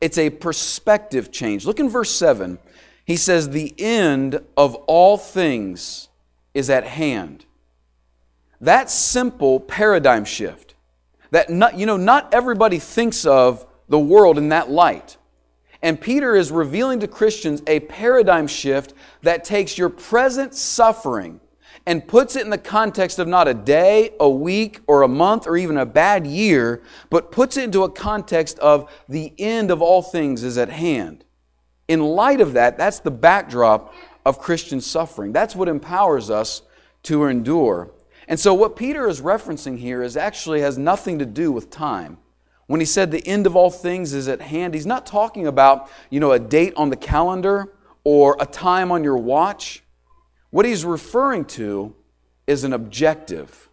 It's 0.00 0.18
a 0.18 0.30
perspective 0.30 1.32
change. 1.32 1.66
Look 1.66 1.80
in 1.80 1.88
verse 1.88 2.12
7. 2.12 2.60
He 3.04 3.16
says, 3.16 3.48
The 3.48 3.74
end 3.76 4.40
of 4.56 4.76
all 4.86 5.18
things 5.18 6.08
is 6.54 6.70
at 6.70 6.84
hand. 6.84 7.44
That 8.60 8.88
simple 8.88 9.58
paradigm 9.58 10.24
shift, 10.24 10.76
that 11.32 11.50
not, 11.50 11.76
you 11.76 11.86
know, 11.86 11.96
not 11.96 12.32
everybody 12.32 12.78
thinks 12.78 13.26
of 13.26 13.66
the 13.88 13.98
world 13.98 14.38
in 14.38 14.50
that 14.50 14.70
light. 14.70 15.16
And 15.82 16.00
Peter 16.00 16.36
is 16.36 16.50
revealing 16.50 17.00
to 17.00 17.08
Christians 17.08 17.62
a 17.66 17.80
paradigm 17.80 18.46
shift 18.46 18.92
that 19.22 19.44
takes 19.44 19.78
your 19.78 19.88
present 19.88 20.54
suffering 20.54 21.40
and 21.86 22.06
puts 22.06 22.36
it 22.36 22.44
in 22.44 22.50
the 22.50 22.58
context 22.58 23.18
of 23.18 23.26
not 23.26 23.48
a 23.48 23.54
day, 23.54 24.10
a 24.20 24.28
week, 24.28 24.80
or 24.86 25.02
a 25.02 25.08
month, 25.08 25.46
or 25.46 25.56
even 25.56 25.78
a 25.78 25.86
bad 25.86 26.26
year, 26.26 26.82
but 27.08 27.32
puts 27.32 27.56
it 27.56 27.64
into 27.64 27.84
a 27.84 27.90
context 27.90 28.58
of 28.58 28.90
the 29.08 29.32
end 29.38 29.70
of 29.70 29.80
all 29.80 30.02
things 30.02 30.42
is 30.42 30.58
at 30.58 30.68
hand. 30.68 31.24
In 31.88 32.00
light 32.00 32.40
of 32.40 32.52
that, 32.52 32.76
that's 32.76 33.00
the 33.00 33.10
backdrop 33.10 33.94
of 34.26 34.38
Christian 34.38 34.80
suffering. 34.80 35.32
That's 35.32 35.56
what 35.56 35.68
empowers 35.68 36.30
us 36.30 36.62
to 37.04 37.24
endure. 37.24 37.90
And 38.28 38.38
so, 38.38 38.54
what 38.54 38.76
Peter 38.76 39.08
is 39.08 39.20
referencing 39.22 39.78
here 39.78 40.02
is 40.02 40.16
actually 40.16 40.60
has 40.60 40.78
nothing 40.78 41.18
to 41.18 41.26
do 41.26 41.50
with 41.50 41.70
time. 41.70 42.18
When 42.70 42.78
he 42.78 42.86
said 42.86 43.10
the 43.10 43.26
end 43.26 43.48
of 43.48 43.56
all 43.56 43.68
things 43.68 44.14
is 44.14 44.28
at 44.28 44.40
hand, 44.40 44.74
he's 44.74 44.86
not 44.86 45.04
talking 45.04 45.48
about, 45.48 45.90
you 46.08 46.20
know, 46.20 46.30
a 46.30 46.38
date 46.38 46.72
on 46.76 46.88
the 46.88 46.96
calendar 46.96 47.72
or 48.04 48.36
a 48.38 48.46
time 48.46 48.92
on 48.92 49.02
your 49.02 49.16
watch. 49.16 49.82
What 50.50 50.64
he's 50.64 50.84
referring 50.84 51.46
to 51.46 51.96
is 52.46 52.62
an 52.62 52.72
objective. 52.72 53.68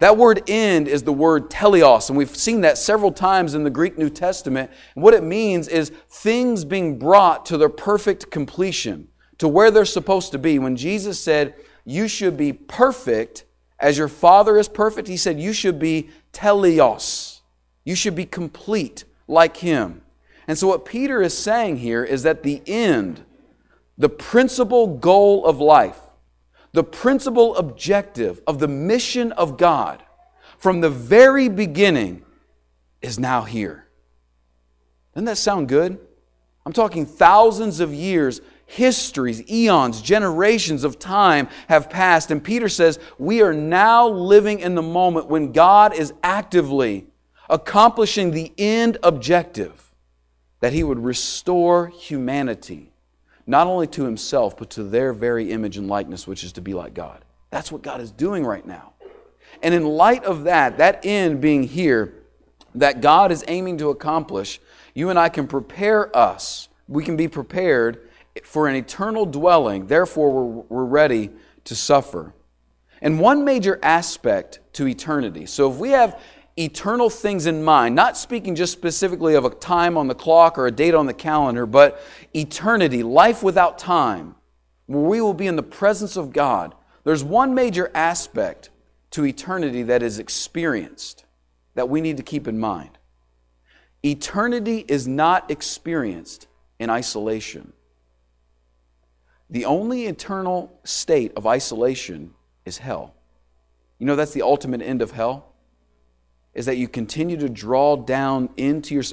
That 0.00 0.16
word 0.16 0.42
end 0.50 0.88
is 0.88 1.04
the 1.04 1.12
word 1.12 1.48
teleos, 1.48 2.08
and 2.08 2.18
we've 2.18 2.34
seen 2.34 2.62
that 2.62 2.76
several 2.76 3.12
times 3.12 3.54
in 3.54 3.62
the 3.62 3.70
Greek 3.70 3.96
New 3.96 4.10
Testament. 4.10 4.72
And 4.96 5.04
what 5.04 5.14
it 5.14 5.22
means 5.22 5.68
is 5.68 5.90
things 6.08 6.64
being 6.64 6.98
brought 6.98 7.46
to 7.46 7.56
their 7.56 7.68
perfect 7.68 8.32
completion, 8.32 9.06
to 9.38 9.46
where 9.46 9.70
they're 9.70 9.84
supposed 9.84 10.32
to 10.32 10.38
be. 10.38 10.58
When 10.58 10.74
Jesus 10.74 11.20
said, 11.22 11.54
You 11.84 12.08
should 12.08 12.36
be 12.36 12.52
perfect 12.52 13.44
as 13.78 13.96
your 13.96 14.08
Father 14.08 14.58
is 14.58 14.68
perfect, 14.68 15.06
he 15.06 15.16
said, 15.16 15.38
You 15.38 15.52
should 15.52 15.78
be 15.78 16.10
teleos. 16.32 17.29
You 17.84 17.94
should 17.94 18.14
be 18.14 18.26
complete 18.26 19.04
like 19.26 19.58
him. 19.58 20.02
And 20.46 20.58
so, 20.58 20.66
what 20.66 20.84
Peter 20.84 21.22
is 21.22 21.36
saying 21.36 21.78
here 21.78 22.04
is 22.04 22.22
that 22.24 22.42
the 22.42 22.62
end, 22.66 23.22
the 23.96 24.08
principal 24.08 24.86
goal 24.86 25.46
of 25.46 25.60
life, 25.60 26.00
the 26.72 26.84
principal 26.84 27.56
objective 27.56 28.40
of 28.46 28.58
the 28.58 28.68
mission 28.68 29.32
of 29.32 29.56
God 29.56 30.02
from 30.58 30.80
the 30.80 30.90
very 30.90 31.48
beginning 31.48 32.22
is 33.00 33.18
now 33.18 33.42
here. 33.42 33.86
Doesn't 35.14 35.24
that 35.26 35.38
sound 35.38 35.68
good? 35.68 35.98
I'm 36.66 36.72
talking 36.72 37.06
thousands 37.06 37.80
of 37.80 37.94
years, 37.94 38.40
histories, 38.66 39.48
eons, 39.50 40.02
generations 40.02 40.84
of 40.84 40.98
time 40.98 41.48
have 41.68 41.90
passed. 41.90 42.30
And 42.30 42.42
Peter 42.42 42.68
says, 42.68 42.98
We 43.18 43.42
are 43.42 43.54
now 43.54 44.08
living 44.08 44.60
in 44.60 44.74
the 44.74 44.82
moment 44.82 45.26
when 45.26 45.52
God 45.52 45.94
is 45.94 46.12
actively 46.22 47.06
accomplishing 47.50 48.30
the 48.30 48.52
end 48.56 48.96
objective 49.02 49.92
that 50.60 50.72
He 50.72 50.82
would 50.82 50.98
restore 50.98 51.88
humanity 51.88 52.90
not 53.50 53.66
only 53.66 53.88
to 53.88 54.04
himself, 54.04 54.56
but 54.56 54.70
to 54.70 54.84
their 54.84 55.12
very 55.12 55.50
image 55.50 55.76
and 55.76 55.88
likeness, 55.88 56.24
which 56.24 56.44
is 56.44 56.52
to 56.52 56.60
be 56.60 56.72
like 56.72 56.94
God. 56.94 57.24
That's 57.50 57.72
what 57.72 57.82
God 57.82 58.00
is 58.00 58.12
doing 58.12 58.46
right 58.46 58.64
now. 58.64 58.92
And 59.60 59.74
in 59.74 59.84
light 59.84 60.22
of 60.24 60.44
that, 60.44 60.78
that 60.78 61.04
end 61.04 61.40
being 61.40 61.64
here, 61.64 62.14
that 62.76 63.00
God 63.00 63.32
is 63.32 63.44
aiming 63.48 63.78
to 63.78 63.90
accomplish, 63.90 64.60
you 64.94 65.10
and 65.10 65.18
I 65.18 65.28
can 65.30 65.48
prepare 65.48 66.16
us. 66.16 66.68
We 66.86 67.02
can 67.02 67.16
be 67.16 67.26
prepared 67.26 68.08
for 68.44 68.68
an 68.68 68.76
eternal 68.76 69.26
dwelling. 69.26 69.88
Therefore, 69.88 70.30
we're, 70.30 70.62
we're 70.68 70.84
ready 70.84 71.30
to 71.64 71.74
suffer. 71.74 72.32
And 73.02 73.18
one 73.18 73.44
major 73.44 73.80
aspect 73.82 74.60
to 74.74 74.86
eternity. 74.86 75.46
So 75.46 75.72
if 75.72 75.78
we 75.78 75.90
have 75.90 76.20
eternal 76.60 77.08
things 77.08 77.46
in 77.46 77.62
mind, 77.64 77.94
not 77.94 78.16
speaking 78.16 78.54
just 78.54 78.72
specifically 78.72 79.34
of 79.34 79.44
a 79.44 79.50
time 79.50 79.96
on 79.96 80.08
the 80.08 80.14
clock 80.14 80.58
or 80.58 80.66
a 80.66 80.70
date 80.70 80.94
on 80.94 81.06
the 81.06 81.14
calendar, 81.14 81.64
but 81.64 82.02
eternity, 82.34 83.02
life 83.02 83.42
without 83.42 83.78
time, 83.78 84.34
where 84.86 85.02
we 85.02 85.20
will 85.20 85.34
be 85.34 85.46
in 85.46 85.56
the 85.56 85.62
presence 85.62 86.16
of 86.16 86.32
God, 86.32 86.74
there's 87.04 87.24
one 87.24 87.54
major 87.54 87.90
aspect 87.94 88.70
to 89.12 89.24
eternity 89.24 89.82
that 89.84 90.02
is 90.02 90.18
experienced 90.18 91.24
that 91.74 91.88
we 91.88 92.00
need 92.00 92.18
to 92.18 92.22
keep 92.22 92.46
in 92.46 92.58
mind. 92.58 92.98
Eternity 94.04 94.84
is 94.86 95.08
not 95.08 95.50
experienced 95.50 96.46
in 96.78 96.90
isolation. 96.90 97.72
The 99.48 99.64
only 99.64 100.06
eternal 100.06 100.78
state 100.84 101.32
of 101.36 101.46
isolation 101.46 102.34
is 102.64 102.78
hell. 102.78 103.14
You 103.98 104.06
know, 104.06 104.16
that's 104.16 104.32
the 104.32 104.42
ultimate 104.42 104.82
end 104.82 105.02
of 105.02 105.12
hell 105.12 105.49
is 106.54 106.66
that 106.66 106.76
you 106.76 106.88
continue 106.88 107.36
to 107.36 107.48
draw 107.48 107.96
down 107.96 108.50
into 108.56 108.94
your 108.94 109.04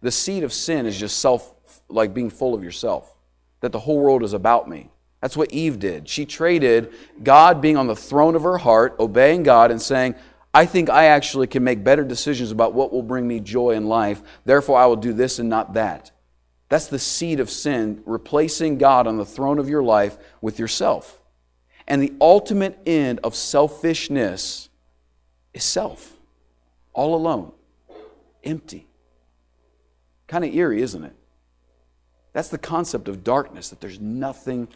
the 0.00 0.10
seed 0.10 0.44
of 0.44 0.52
sin 0.52 0.86
is 0.86 0.98
just 0.98 1.18
self 1.18 1.54
like 1.88 2.14
being 2.14 2.30
full 2.30 2.54
of 2.54 2.62
yourself 2.62 3.14
that 3.60 3.72
the 3.72 3.80
whole 3.80 4.00
world 4.00 4.22
is 4.22 4.32
about 4.32 4.68
me. 4.68 4.90
That's 5.20 5.36
what 5.36 5.52
eve 5.52 5.78
did. 5.78 6.08
She 6.08 6.24
traded 6.24 6.92
god 7.22 7.60
being 7.60 7.76
on 7.76 7.86
the 7.86 7.96
throne 7.96 8.36
of 8.36 8.42
her 8.42 8.58
heart 8.58 8.96
obeying 9.00 9.42
god 9.42 9.70
and 9.70 9.82
saying 9.82 10.14
i 10.54 10.64
think 10.64 10.88
i 10.88 11.06
actually 11.06 11.46
can 11.46 11.64
make 11.64 11.84
better 11.84 12.04
decisions 12.04 12.50
about 12.50 12.72
what 12.72 12.92
will 12.92 13.02
bring 13.02 13.26
me 13.26 13.40
joy 13.40 13.70
in 13.70 13.86
life. 13.86 14.22
Therefore 14.44 14.78
i 14.78 14.86
will 14.86 14.96
do 14.96 15.12
this 15.12 15.38
and 15.38 15.48
not 15.48 15.74
that. 15.74 16.12
That's 16.68 16.86
the 16.86 16.98
seed 16.98 17.40
of 17.40 17.50
sin 17.50 18.02
replacing 18.04 18.78
god 18.78 19.06
on 19.06 19.16
the 19.16 19.24
throne 19.24 19.58
of 19.58 19.68
your 19.68 19.82
life 19.82 20.16
with 20.40 20.58
yourself. 20.58 21.20
And 21.86 22.02
the 22.02 22.12
ultimate 22.20 22.78
end 22.84 23.20
of 23.24 23.34
selfishness 23.34 24.68
is 25.54 25.64
self 25.64 26.17
all 26.98 27.14
alone, 27.14 27.52
empty. 28.42 28.88
Kind 30.26 30.44
of 30.44 30.52
eerie, 30.52 30.82
isn't 30.82 31.04
it? 31.04 31.14
That's 32.32 32.48
the 32.48 32.58
concept 32.58 33.06
of 33.06 33.22
darkness, 33.22 33.68
that 33.68 33.80
there's 33.80 34.00
nothing 34.00 34.66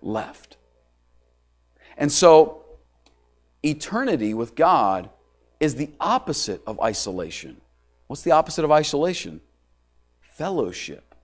left. 0.00 0.58
And 1.96 2.12
so, 2.12 2.62
eternity 3.64 4.32
with 4.32 4.54
God 4.54 5.10
is 5.58 5.74
the 5.74 5.90
opposite 5.98 6.62
of 6.68 6.80
isolation. 6.80 7.60
What's 8.06 8.22
the 8.22 8.30
opposite 8.30 8.64
of 8.64 8.70
isolation? 8.70 9.40
Fellowship. 10.20 11.16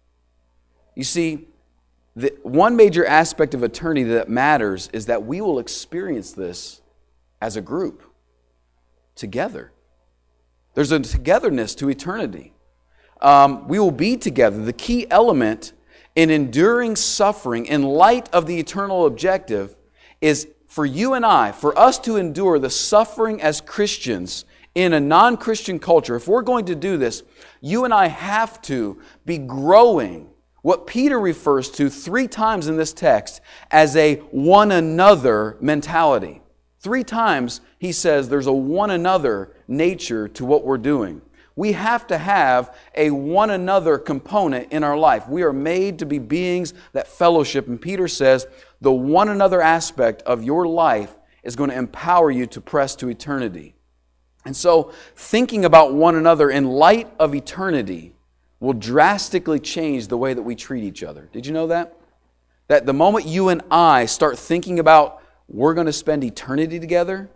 You 0.96 1.04
see, 1.04 1.46
the 2.16 2.36
one 2.42 2.74
major 2.74 3.06
aspect 3.06 3.54
of 3.54 3.62
eternity 3.62 4.02
that 4.02 4.28
matters 4.28 4.90
is 4.92 5.06
that 5.06 5.24
we 5.24 5.40
will 5.40 5.60
experience 5.60 6.32
this 6.32 6.80
as 7.40 7.54
a 7.54 7.60
group, 7.60 8.02
together. 9.14 9.70
There's 10.78 10.92
a 10.92 11.00
togetherness 11.00 11.74
to 11.74 11.90
eternity. 11.90 12.52
Um, 13.20 13.66
we 13.66 13.80
will 13.80 13.90
be 13.90 14.16
together. 14.16 14.62
The 14.64 14.72
key 14.72 15.10
element 15.10 15.72
in 16.14 16.30
enduring 16.30 16.94
suffering 16.94 17.66
in 17.66 17.82
light 17.82 18.32
of 18.32 18.46
the 18.46 18.60
eternal 18.60 19.04
objective 19.04 19.74
is 20.20 20.46
for 20.68 20.86
you 20.86 21.14
and 21.14 21.26
I, 21.26 21.50
for 21.50 21.76
us 21.76 21.98
to 22.02 22.14
endure 22.14 22.60
the 22.60 22.70
suffering 22.70 23.42
as 23.42 23.60
Christians 23.60 24.44
in 24.76 24.92
a 24.92 25.00
non 25.00 25.36
Christian 25.36 25.80
culture. 25.80 26.14
If 26.14 26.28
we're 26.28 26.42
going 26.42 26.66
to 26.66 26.76
do 26.76 26.96
this, 26.96 27.24
you 27.60 27.84
and 27.84 27.92
I 27.92 28.06
have 28.06 28.62
to 28.62 29.00
be 29.26 29.36
growing 29.36 30.28
what 30.62 30.86
Peter 30.86 31.18
refers 31.18 31.72
to 31.72 31.90
three 31.90 32.28
times 32.28 32.68
in 32.68 32.76
this 32.76 32.92
text 32.92 33.40
as 33.72 33.96
a 33.96 34.18
one 34.30 34.70
another 34.70 35.56
mentality. 35.60 36.40
Three 36.78 37.02
times 37.02 37.62
he 37.78 37.92
says 37.92 38.28
there's 38.28 38.46
a 38.46 38.52
one 38.52 38.90
another 38.90 39.52
nature 39.66 40.28
to 40.28 40.44
what 40.44 40.64
we're 40.64 40.78
doing. 40.78 41.22
We 41.56 41.72
have 41.72 42.06
to 42.08 42.18
have 42.18 42.76
a 42.94 43.10
one 43.10 43.50
another 43.50 43.98
component 43.98 44.72
in 44.72 44.84
our 44.84 44.96
life. 44.96 45.28
We 45.28 45.42
are 45.42 45.52
made 45.52 45.98
to 45.98 46.06
be 46.06 46.18
beings 46.18 46.72
that 46.92 47.08
fellowship. 47.08 47.66
And 47.66 47.80
Peter 47.80 48.06
says 48.06 48.46
the 48.80 48.92
one 48.92 49.28
another 49.28 49.60
aspect 49.60 50.22
of 50.22 50.44
your 50.44 50.66
life 50.66 51.16
is 51.42 51.56
going 51.56 51.70
to 51.70 51.76
empower 51.76 52.30
you 52.30 52.46
to 52.46 52.60
press 52.60 52.94
to 52.96 53.08
eternity. 53.08 53.74
And 54.44 54.56
so, 54.56 54.92
thinking 55.16 55.64
about 55.64 55.92
one 55.92 56.14
another 56.14 56.48
in 56.48 56.64
light 56.64 57.10
of 57.18 57.34
eternity 57.34 58.14
will 58.60 58.72
drastically 58.72 59.58
change 59.58 60.08
the 60.08 60.16
way 60.16 60.34
that 60.34 60.42
we 60.42 60.54
treat 60.54 60.84
each 60.84 61.02
other. 61.02 61.28
Did 61.32 61.44
you 61.44 61.52
know 61.52 61.66
that? 61.66 61.96
That 62.68 62.86
the 62.86 62.92
moment 62.92 63.26
you 63.26 63.48
and 63.48 63.62
I 63.70 64.06
start 64.06 64.38
thinking 64.38 64.78
about 64.78 65.22
we're 65.48 65.74
going 65.74 65.86
to 65.86 65.92
spend 65.92 66.22
eternity 66.22 66.78
together, 66.78 67.28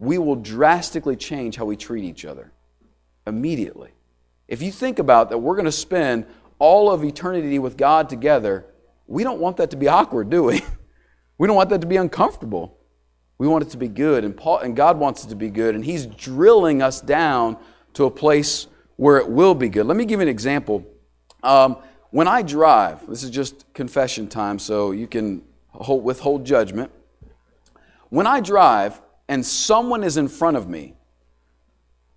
we 0.00 0.18
will 0.18 0.34
drastically 0.34 1.14
change 1.14 1.54
how 1.54 1.66
we 1.66 1.76
treat 1.76 2.02
each 2.04 2.24
other 2.24 2.50
immediately. 3.26 3.90
If 4.48 4.62
you 4.62 4.72
think 4.72 4.98
about 4.98 5.30
that, 5.30 5.38
we're 5.38 5.54
going 5.54 5.66
to 5.66 5.72
spend 5.72 6.26
all 6.58 6.90
of 6.90 7.04
eternity 7.04 7.58
with 7.58 7.76
God 7.76 8.08
together, 8.08 8.66
we 9.06 9.22
don't 9.22 9.40
want 9.40 9.58
that 9.58 9.70
to 9.70 9.76
be 9.76 9.88
awkward, 9.88 10.30
do 10.30 10.44
we? 10.44 10.62
We 11.38 11.46
don't 11.46 11.56
want 11.56 11.70
that 11.70 11.80
to 11.80 11.86
be 11.86 11.96
uncomfortable. 11.96 12.76
We 13.38 13.48
want 13.48 13.64
it 13.64 13.70
to 13.70 13.78
be 13.78 13.88
good, 13.88 14.26
and, 14.26 14.36
Paul, 14.36 14.58
and 14.58 14.76
God 14.76 14.98
wants 14.98 15.24
it 15.24 15.28
to 15.28 15.34
be 15.34 15.48
good, 15.48 15.74
and 15.74 15.82
He's 15.82 16.04
drilling 16.04 16.82
us 16.82 17.00
down 17.00 17.56
to 17.94 18.04
a 18.04 18.10
place 18.10 18.66
where 18.96 19.16
it 19.16 19.26
will 19.26 19.54
be 19.54 19.70
good. 19.70 19.86
Let 19.86 19.96
me 19.96 20.04
give 20.04 20.20
you 20.20 20.24
an 20.24 20.28
example. 20.28 20.84
Um, 21.42 21.78
when 22.10 22.28
I 22.28 22.42
drive, 22.42 23.06
this 23.06 23.22
is 23.22 23.30
just 23.30 23.64
confession 23.72 24.28
time, 24.28 24.58
so 24.58 24.90
you 24.90 25.06
can 25.06 25.40
hold, 25.68 26.04
withhold 26.04 26.44
judgment. 26.44 26.92
When 28.10 28.26
I 28.26 28.40
drive 28.40 29.00
and 29.30 29.46
someone 29.46 30.02
is 30.02 30.16
in 30.16 30.26
front 30.26 30.56
of 30.56 30.68
me 30.68 30.92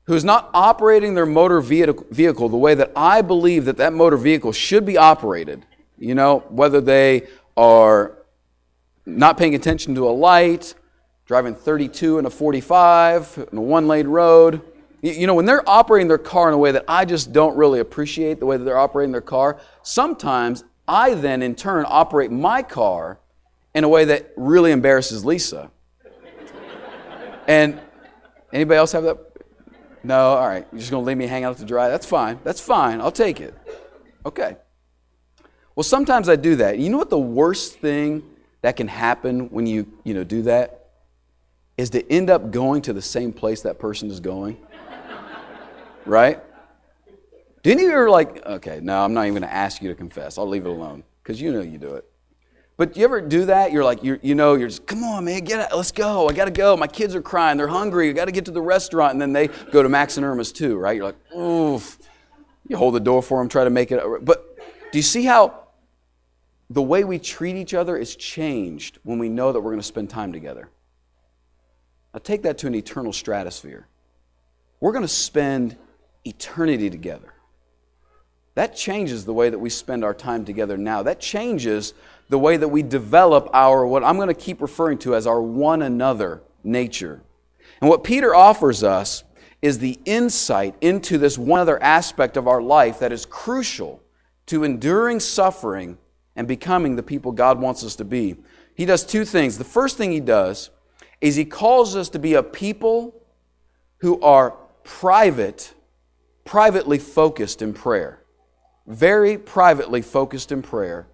who's 0.05 0.25
not 0.25 0.49
operating 0.53 1.13
their 1.13 1.27
motor 1.27 1.61
vehicle 1.61 2.49
the 2.49 2.57
way 2.57 2.73
that 2.73 2.91
I 2.95 3.21
believe 3.21 3.65
that 3.65 3.77
that 3.77 3.93
motor 3.93 4.17
vehicle 4.17 4.51
should 4.51 4.83
be 4.83 4.97
operated, 4.97 5.63
you 5.97 6.15
know, 6.15 6.39
whether 6.49 6.81
they 6.81 7.27
are 7.55 8.17
not 9.05 9.37
paying 9.37 9.53
attention 9.53 9.93
to 9.93 10.09
a 10.09 10.11
light, 10.11 10.73
driving 11.27 11.53
32 11.53 12.17
and 12.17 12.25
a 12.25 12.31
45 12.31 13.47
in 13.51 13.57
a 13.59 13.61
one 13.61 13.87
lane 13.87 14.07
road. 14.07 14.63
You 15.03 15.27
know, 15.27 15.35
when 15.35 15.45
they're 15.45 15.69
operating 15.69 16.07
their 16.07 16.17
car 16.17 16.47
in 16.47 16.55
a 16.55 16.57
way 16.57 16.71
that 16.71 16.85
I 16.87 17.05
just 17.05 17.31
don't 17.31 17.55
really 17.55 17.79
appreciate 17.79 18.39
the 18.39 18.47
way 18.47 18.57
that 18.57 18.63
they're 18.63 18.77
operating 18.77 19.11
their 19.11 19.21
car, 19.21 19.59
sometimes 19.83 20.63
I 20.87 21.13
then 21.13 21.43
in 21.43 21.53
turn 21.53 21.85
operate 21.87 22.31
my 22.31 22.63
car 22.63 23.19
in 23.75 23.83
a 23.83 23.89
way 23.89 24.03
that 24.05 24.31
really 24.35 24.71
embarrasses 24.71 25.23
Lisa. 25.23 25.69
And 27.47 27.79
anybody 28.51 28.77
else 28.77 28.91
have 28.93 29.03
that? 29.03 29.17
No, 30.03 30.35
all 30.35 30.47
right. 30.47 30.65
You're 30.71 30.79
just 30.79 30.91
going 30.91 31.03
to 31.03 31.07
leave 31.07 31.17
me 31.17 31.27
hang 31.27 31.43
out 31.43 31.57
to 31.57 31.65
dry? 31.65 31.89
That's 31.89 32.05
fine. 32.05 32.39
That's 32.43 32.59
fine. 32.59 33.01
I'll 33.01 33.11
take 33.11 33.39
it. 33.39 33.53
Okay. 34.25 34.57
Well, 35.75 35.83
sometimes 35.83 36.29
I 36.29 36.35
do 36.35 36.57
that. 36.57 36.77
You 36.77 36.89
know 36.89 36.97
what 36.97 37.09
the 37.09 37.17
worst 37.17 37.79
thing 37.79 38.23
that 38.61 38.75
can 38.75 38.87
happen 38.87 39.49
when 39.49 39.65
you, 39.65 39.91
you 40.03 40.13
know, 40.13 40.23
do 40.23 40.43
that? 40.43 40.79
Is 41.77 41.89
to 41.91 42.11
end 42.11 42.29
up 42.29 42.51
going 42.51 42.83
to 42.83 42.93
the 42.93 43.01
same 43.01 43.33
place 43.33 43.61
that 43.61 43.79
person 43.79 44.11
is 44.11 44.19
going. 44.19 44.57
right? 46.05 46.39
Of 47.65 47.79
you 47.79 47.93
are 47.95 48.09
like, 48.09 48.45
okay, 48.45 48.79
no, 48.81 49.03
I'm 49.03 49.13
not 49.13 49.23
even 49.23 49.33
going 49.33 49.49
to 49.49 49.53
ask 49.53 49.81
you 49.81 49.89
to 49.89 49.95
confess. 49.95 50.37
I'll 50.37 50.47
leave 50.47 50.65
it 50.65 50.69
alone 50.69 51.03
because 51.23 51.41
you 51.41 51.51
know 51.51 51.61
you 51.61 51.77
do 51.77 51.95
it. 51.95 52.05
But 52.75 52.93
do 52.93 52.99
you 52.99 53.05
ever 53.05 53.21
do 53.21 53.45
that? 53.45 53.71
You're 53.71 53.83
like, 53.83 54.03
you 54.03 54.19
you 54.23 54.33
know, 54.33 54.55
you're 54.55 54.67
just, 54.67 54.87
come 54.87 55.03
on, 55.03 55.25
man, 55.25 55.41
get 55.43 55.59
it, 55.59 55.75
let's 55.75 55.91
go. 55.91 56.27
I 56.27 56.33
got 56.33 56.45
to 56.45 56.51
go. 56.51 56.75
My 56.75 56.87
kids 56.87 57.13
are 57.13 57.21
crying. 57.21 57.57
They're 57.57 57.67
hungry. 57.67 58.09
I 58.09 58.13
got 58.13 58.25
to 58.25 58.31
get 58.31 58.45
to 58.45 58.51
the 58.51 58.61
restaurant. 58.61 59.13
And 59.13 59.21
then 59.21 59.31
they 59.31 59.47
go 59.71 59.83
to 59.83 59.89
Max 59.89 60.17
and 60.17 60.25
Irma's 60.25 60.51
too, 60.51 60.77
right? 60.77 60.95
You're 60.95 61.05
like, 61.05 61.35
oof. 61.35 61.99
You 62.67 62.77
hold 62.77 62.95
the 62.95 62.99
door 62.99 63.21
for 63.21 63.39
them, 63.39 63.49
try 63.49 63.65
to 63.65 63.69
make 63.69 63.91
it. 63.91 64.01
But 64.21 64.57
do 64.91 64.97
you 64.97 65.03
see 65.03 65.25
how 65.25 65.65
the 66.69 66.81
way 66.81 67.03
we 67.03 67.19
treat 67.19 67.55
each 67.55 67.73
other 67.73 67.97
is 67.97 68.15
changed 68.15 68.99
when 69.03 69.19
we 69.19 69.29
know 69.29 69.51
that 69.51 69.59
we're 69.59 69.71
to 69.81 69.83
spend 69.83 70.09
time 70.09 70.31
together? 70.31 70.69
Now 72.13 72.21
take 72.23 72.43
that 72.43 72.57
to 72.59 72.67
an 72.67 72.75
eternal 72.75 73.11
stratosphere. 73.11 73.87
We're 74.79 74.93
to 75.01 75.07
spend 75.09 75.77
eternity 76.25 76.89
together. 76.89 77.32
That 78.55 78.75
changes 78.75 79.25
the 79.25 79.33
way 79.33 79.49
that 79.49 79.59
we 79.59 79.69
spend 79.69 80.03
our 80.03 80.13
time 80.13 80.45
together 80.45 80.77
now. 80.77 81.03
That 81.03 81.19
changes 81.19 81.93
the 82.29 82.37
way 82.37 82.57
that 82.57 82.67
we 82.67 82.83
develop 82.83 83.49
our, 83.53 83.85
what 83.85 84.03
I'm 84.03 84.15
going 84.15 84.27
to 84.27 84.33
keep 84.33 84.61
referring 84.61 84.99
to 84.99 85.15
as 85.15 85.25
our 85.25 85.41
one 85.41 85.81
another 85.81 86.41
nature. 86.63 87.21
And 87.81 87.89
what 87.89 88.03
Peter 88.03 88.33
offers 88.33 88.83
us 88.83 89.23
is 89.61 89.79
the 89.79 89.99
insight 90.05 90.75
into 90.81 91.17
this 91.17 91.37
one 91.37 91.59
other 91.59 91.81
aspect 91.81 92.37
of 92.37 92.47
our 92.47 92.61
life 92.61 92.99
that 92.99 93.11
is 93.11 93.25
crucial 93.25 94.01
to 94.45 94.63
enduring 94.63 95.19
suffering 95.19 95.97
and 96.35 96.47
becoming 96.47 96.95
the 96.95 97.03
people 97.03 97.31
God 97.31 97.59
wants 97.59 97.83
us 97.83 97.95
to 97.97 98.05
be. 98.05 98.35
He 98.75 98.85
does 98.85 99.05
two 99.05 99.25
things. 99.25 99.57
The 99.57 99.63
first 99.63 99.97
thing 99.97 100.11
he 100.11 100.19
does 100.19 100.69
is 101.21 101.35
he 101.35 101.45
calls 101.45 101.95
us 101.95 102.09
to 102.09 102.19
be 102.19 102.33
a 102.33 102.43
people 102.43 103.21
who 103.99 104.19
are 104.21 104.51
private, 104.83 105.73
privately 106.43 106.99
focused 106.99 107.61
in 107.61 107.73
prayer. 107.73 108.22
Very 108.85 109.37
privately 109.37 110.01
focused 110.01 110.51
in 110.51 110.61
prayer 110.61 111.07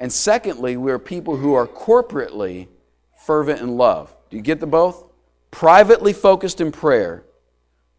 and 0.00 0.10
secondly, 0.10 0.78
we 0.78 0.90
are 0.90 0.98
people 0.98 1.36
who 1.36 1.52
are 1.52 1.68
corporately 1.68 2.68
fervent 3.14 3.60
in 3.60 3.76
love. 3.76 4.16
Do 4.30 4.38
you 4.38 4.42
get 4.42 4.58
the 4.58 4.66
both? 4.66 5.04
Privately 5.50 6.14
focused 6.14 6.60
in 6.60 6.72
prayer, 6.72 7.24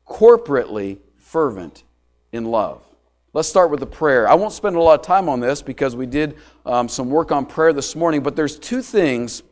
corporately 0.07 0.97
fervent 1.17 1.83
in 2.31 2.45
love. 2.45 2.83
Let's 3.33 3.47
start 3.47 3.69
with 3.69 3.81
the 3.81 3.85
prayer. 3.85 4.27
I 4.27 4.33
won't 4.33 4.51
spend 4.51 4.75
a 4.75 4.81
lot 4.81 4.99
of 4.99 5.05
time 5.05 5.29
on 5.29 5.39
this 5.39 5.61
because 5.61 5.95
we 5.95 6.07
did 6.07 6.37
um, 6.65 6.89
some 6.89 7.09
work 7.11 7.31
on 7.31 7.45
prayer 7.45 7.71
this 7.71 7.95
morning, 7.95 8.23
but 8.23 8.35
there's 8.35 8.57
two 8.57 8.81
things 8.81 9.43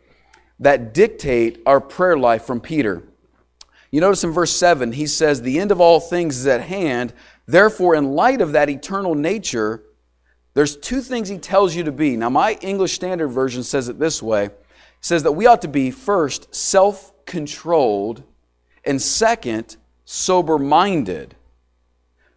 that 0.60 0.94
dictate 0.94 1.62
our 1.68 1.80
prayer 1.80 2.18
life 2.18 2.44
from 2.46 2.60
Peter. 2.60 3.04
You 3.92 4.02
notice 4.02 4.24
in 4.24 4.32
verse 4.32 4.52
7, 4.56 4.92
he 4.94 5.06
says, 5.06 5.42
The 5.42 5.60
end 5.60 5.72
of 5.72 5.80
all 5.80 6.00
things 6.00 6.38
is 6.38 6.48
at 6.48 6.62
hand. 6.62 7.14
Therefore, 7.50 7.96
in 7.96 8.12
light 8.12 8.42
of 8.42 8.52
that 8.52 8.70
eternal 8.70 9.16
nature, 9.16 9.82
there's 10.54 10.78
two 10.78 11.02
things 11.02 11.30
he 11.30 11.40
tells 11.40 11.74
you 11.74 11.84
to 11.86 11.92
be. 11.92 12.16
Now, 12.16 12.30
my 12.30 12.60
English 12.62 12.94
Standard 12.94 13.30
Version 13.30 13.64
says 13.64 13.90
it 13.90 13.98
this 13.98 14.22
way 14.22 14.46
it 14.46 14.66
says 15.02 15.24
that 15.24 15.32
we 15.32 15.48
ought 15.48 15.64
to 15.64 15.68
be 15.68 15.90
first 15.90 16.54
self 16.54 17.12
controlled, 17.26 18.22
and 18.86 19.02
second, 19.02 19.78
sober 20.06 20.60
minded 20.60 21.34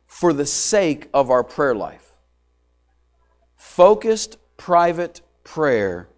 for 0.07 0.33
the 0.33 0.47
sake 0.47 1.11
of 1.13 1.31
our 1.31 1.45
prayer 1.45 1.75
life. 1.75 2.15
Focused, 3.57 4.39
private 4.57 5.21
prayer 5.45 6.09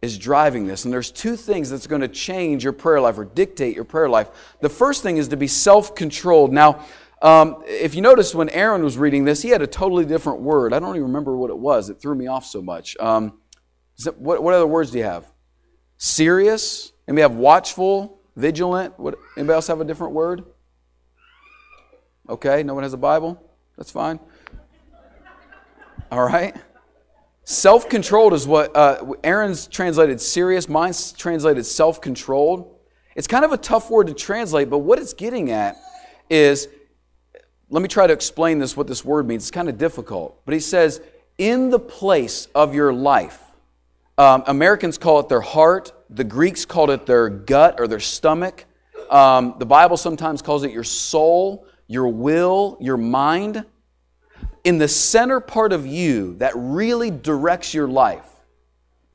is 0.00 0.16
driving 0.16 0.66
this. 0.66 0.86
And 0.86 0.94
there's 0.94 1.10
two 1.10 1.36
things 1.36 1.68
that's 1.68 1.86
going 1.86 2.00
to 2.00 2.08
change 2.08 2.64
your 2.64 2.72
prayer 2.72 3.00
life 3.02 3.18
or 3.18 3.26
dictate 3.26 3.74
your 3.74 3.84
prayer 3.84 4.08
life. 4.08 4.56
The 4.62 4.70
first 4.70 5.02
thing 5.02 5.18
is 5.18 5.28
to 5.28 5.36
be 5.36 5.48
self 5.48 5.94
controlled. 5.94 6.50
Now, 6.50 6.86
um, 7.20 7.62
if 7.66 7.94
you 7.94 8.02
notice 8.02 8.34
when 8.34 8.48
Aaron 8.50 8.82
was 8.84 8.96
reading 8.96 9.24
this, 9.24 9.42
he 9.42 9.48
had 9.48 9.60
a 9.60 9.66
totally 9.66 10.04
different 10.04 10.40
word. 10.40 10.72
I 10.72 10.78
don't 10.78 10.94
even 10.94 11.08
remember 11.08 11.36
what 11.36 11.50
it 11.50 11.58
was. 11.58 11.90
It 11.90 12.00
threw 12.00 12.14
me 12.14 12.28
off 12.28 12.46
so 12.46 12.62
much. 12.62 12.96
Um, 12.98 13.40
it, 14.06 14.16
what, 14.18 14.42
what, 14.42 14.54
other 14.54 14.66
words 14.66 14.92
do 14.92 14.98
you 14.98 15.04
have? 15.04 15.26
Serious? 15.96 16.92
And 17.08 17.16
we 17.16 17.22
have 17.22 17.34
watchful, 17.34 18.20
vigilant. 18.36 18.98
What, 18.98 19.18
anybody 19.36 19.54
else 19.54 19.66
have 19.66 19.80
a 19.80 19.84
different 19.84 20.12
word? 20.12 20.44
Okay, 22.28 22.62
no 22.62 22.74
one 22.74 22.84
has 22.84 22.92
a 22.92 22.98
Bible? 22.98 23.42
That's 23.76 23.90
fine. 23.90 24.20
All 26.12 26.24
right. 26.24 26.54
Self 27.44 27.88
controlled 27.88 28.34
is 28.34 28.46
what 28.46 28.76
uh, 28.76 29.14
Aaron's 29.24 29.66
translated 29.66 30.20
serious, 30.20 30.68
mine's 30.68 31.12
translated 31.12 31.64
self 31.66 32.00
controlled. 32.00 32.76
It's 33.16 33.26
kind 33.26 33.44
of 33.44 33.52
a 33.52 33.56
tough 33.56 33.90
word 33.90 34.06
to 34.06 34.14
translate, 34.14 34.70
but 34.70 34.78
what 34.78 34.98
it's 34.98 35.14
getting 35.14 35.50
at 35.50 35.76
is 36.30 36.68
let 37.70 37.82
me 37.82 37.88
try 37.88 38.06
to 38.06 38.12
explain 38.12 38.58
this, 38.58 38.76
what 38.76 38.86
this 38.86 39.04
word 39.04 39.26
means. 39.26 39.44
It's 39.44 39.50
kind 39.50 39.68
of 39.68 39.78
difficult. 39.78 40.40
But 40.44 40.54
he 40.54 40.60
says, 40.60 41.00
in 41.36 41.70
the 41.70 41.78
place 41.78 42.48
of 42.54 42.74
your 42.74 42.92
life, 42.92 43.40
um, 44.16 44.42
Americans 44.46 44.98
call 44.98 45.20
it 45.20 45.28
their 45.28 45.40
heart, 45.40 45.92
the 46.10 46.24
Greeks 46.24 46.64
called 46.64 46.90
it 46.90 47.06
their 47.06 47.28
gut 47.28 47.78
or 47.78 47.86
their 47.86 48.00
stomach. 48.00 48.64
Um, 49.10 49.54
the 49.58 49.66
Bible 49.66 49.96
sometimes 49.96 50.42
calls 50.42 50.64
it 50.64 50.72
your 50.72 50.84
soul, 50.84 51.66
your 51.86 52.08
will, 52.08 52.76
your 52.80 52.96
mind 52.96 53.64
in 54.64 54.78
the 54.78 54.88
center 54.88 55.40
part 55.40 55.72
of 55.72 55.86
you 55.86 56.34
that 56.36 56.52
really 56.54 57.10
directs 57.10 57.72
your 57.72 57.88
life, 57.88 58.28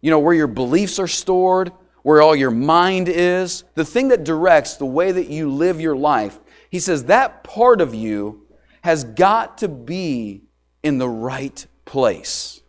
you 0.02 0.10
know, 0.10 0.20
where 0.20 0.34
your 0.34 0.48
beliefs 0.48 1.00
are 1.00 1.08
stored, 1.08 1.72
where 2.02 2.22
all 2.22 2.36
your 2.36 2.52
mind 2.52 3.08
is, 3.08 3.64
the 3.76 3.86
thing 3.86 4.08
that 4.10 4.24
directs 4.24 4.78
the 4.78 4.86
way 4.86 5.12
that 5.12 5.30
you 5.30 5.52
live 5.52 5.80
your 5.80 5.96
life, 5.96 6.40
he 6.70 6.80
says 6.80 7.06
that 7.06 7.44
part 7.44 7.82
of 7.82 7.94
you 7.94 8.43
has 8.84 9.04
got 9.04 9.58
to 9.60 9.68
be 9.68 10.44
in 10.84 10.98
the 10.98 11.10
right 11.10 11.66
place. 11.86 12.62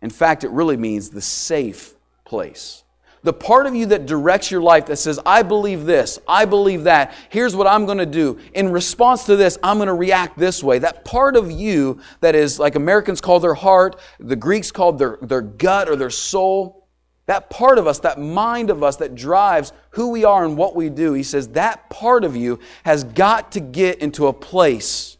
In 0.00 0.10
fact, 0.10 0.44
it 0.44 0.50
really 0.50 0.76
means 0.76 1.10
the 1.10 1.22
safe 1.22 1.94
place 2.24 2.84
the 3.24 3.32
part 3.32 3.66
of 3.66 3.74
you 3.74 3.86
that 3.86 4.04
directs 4.04 4.50
your 4.50 4.60
life 4.60 4.86
that 4.86 4.96
says, 4.96 5.18
I 5.24 5.42
believe 5.42 5.86
this, 5.86 6.18
I 6.28 6.44
believe 6.44 6.84
that, 6.84 7.14
here's 7.30 7.56
what 7.56 7.66
I'm 7.66 7.86
going 7.86 7.98
to 7.98 8.06
do. 8.06 8.38
In 8.52 8.70
response 8.70 9.24
to 9.24 9.34
this, 9.34 9.58
I'm 9.62 9.78
going 9.78 9.88
to 9.88 9.94
react 9.94 10.38
this 10.38 10.62
way. 10.62 10.78
That 10.78 11.06
part 11.06 11.34
of 11.34 11.50
you 11.50 12.00
that 12.20 12.34
is 12.34 12.58
like 12.58 12.74
Americans 12.74 13.22
call 13.22 13.40
their 13.40 13.54
heart, 13.54 13.98
the 14.20 14.36
Greeks 14.36 14.70
called 14.70 14.98
their, 14.98 15.18
their 15.22 15.40
gut 15.40 15.88
or 15.88 15.96
their 15.96 16.10
soul, 16.10 16.86
that 17.24 17.48
part 17.48 17.78
of 17.78 17.86
us, 17.86 17.98
that 18.00 18.20
mind 18.20 18.68
of 18.68 18.82
us 18.82 18.96
that 18.96 19.14
drives 19.14 19.72
who 19.90 20.10
we 20.10 20.24
are 20.26 20.44
and 20.44 20.58
what 20.58 20.76
we 20.76 20.90
do, 20.90 21.14
he 21.14 21.22
says 21.22 21.48
that 21.48 21.88
part 21.88 22.24
of 22.24 22.36
you 22.36 22.60
has 22.84 23.04
got 23.04 23.52
to 23.52 23.60
get 23.60 24.00
into 24.00 24.26
a 24.26 24.34
place 24.34 25.13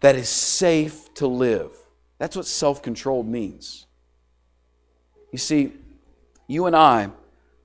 that 0.00 0.16
is 0.16 0.28
safe 0.28 1.12
to 1.14 1.26
live. 1.26 1.72
That's 2.18 2.36
what 2.36 2.46
self 2.46 2.82
controlled 2.82 3.26
means. 3.26 3.86
You 5.32 5.38
see, 5.38 5.72
you 6.46 6.66
and 6.66 6.74
I 6.74 7.10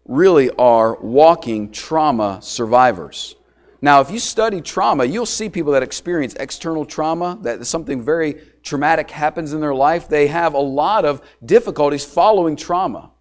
really 0.05 0.49
are 0.51 0.97
walking 0.99 1.71
trauma 1.71 2.39
survivors. 2.41 3.35
Now, 3.81 3.99
if 3.99 4.09
you 4.11 4.19
study 4.19 4.61
trauma, 4.61 5.03
you'll 5.03 5.25
see 5.25 5.49
people 5.49 5.73
that 5.73 5.83
experience 5.83 6.33
external 6.35 6.85
trauma, 6.85 7.37
that 7.41 7.65
something 7.67 8.01
very 8.01 8.41
traumatic 8.63 9.11
happens 9.11 9.51
in 9.51 9.59
their 9.59 9.75
life. 9.75 10.07
They 10.07 10.27
have 10.27 10.53
a 10.53 10.59
lot 10.59 11.03
of 11.03 11.21
difficulties 11.43 12.05
following 12.05 12.55
trauma. 12.55 13.11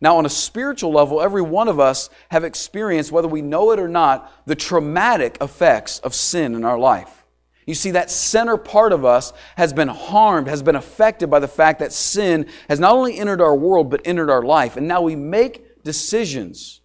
Now, 0.00 0.16
on 0.16 0.26
a 0.26 0.28
spiritual 0.28 0.92
level, 0.92 1.20
every 1.20 1.42
one 1.42 1.68
of 1.68 1.78
us 1.80 2.08
have 2.30 2.44
experienced, 2.44 3.12
whether 3.12 3.28
we 3.28 3.42
know 3.42 3.72
it 3.72 3.78
or 3.78 3.88
not, 3.88 4.32
the 4.46 4.54
traumatic 4.54 5.38
effects 5.40 5.98
of 6.00 6.14
sin 6.14 6.54
in 6.54 6.64
our 6.64 6.78
life. 6.78 7.21
You 7.66 7.74
see, 7.74 7.92
that 7.92 8.10
center 8.10 8.56
part 8.56 8.92
of 8.92 9.04
us 9.04 9.32
has 9.56 9.72
been 9.72 9.88
harmed, 9.88 10.48
has 10.48 10.62
been 10.62 10.76
affected 10.76 11.30
by 11.30 11.38
the 11.38 11.48
fact 11.48 11.78
that 11.78 11.92
sin 11.92 12.46
has 12.68 12.80
not 12.80 12.92
only 12.94 13.18
entered 13.18 13.40
our 13.40 13.54
world, 13.54 13.90
but 13.90 14.00
entered 14.04 14.30
our 14.30 14.42
life. 14.42 14.76
And 14.76 14.88
now 14.88 15.02
we 15.02 15.14
make 15.14 15.82
decisions. 15.84 16.80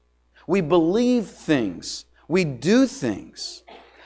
We 0.46 0.62
believe 0.62 1.28
things. 1.28 2.06
We 2.28 2.46
do 2.46 2.86
things 2.86 3.64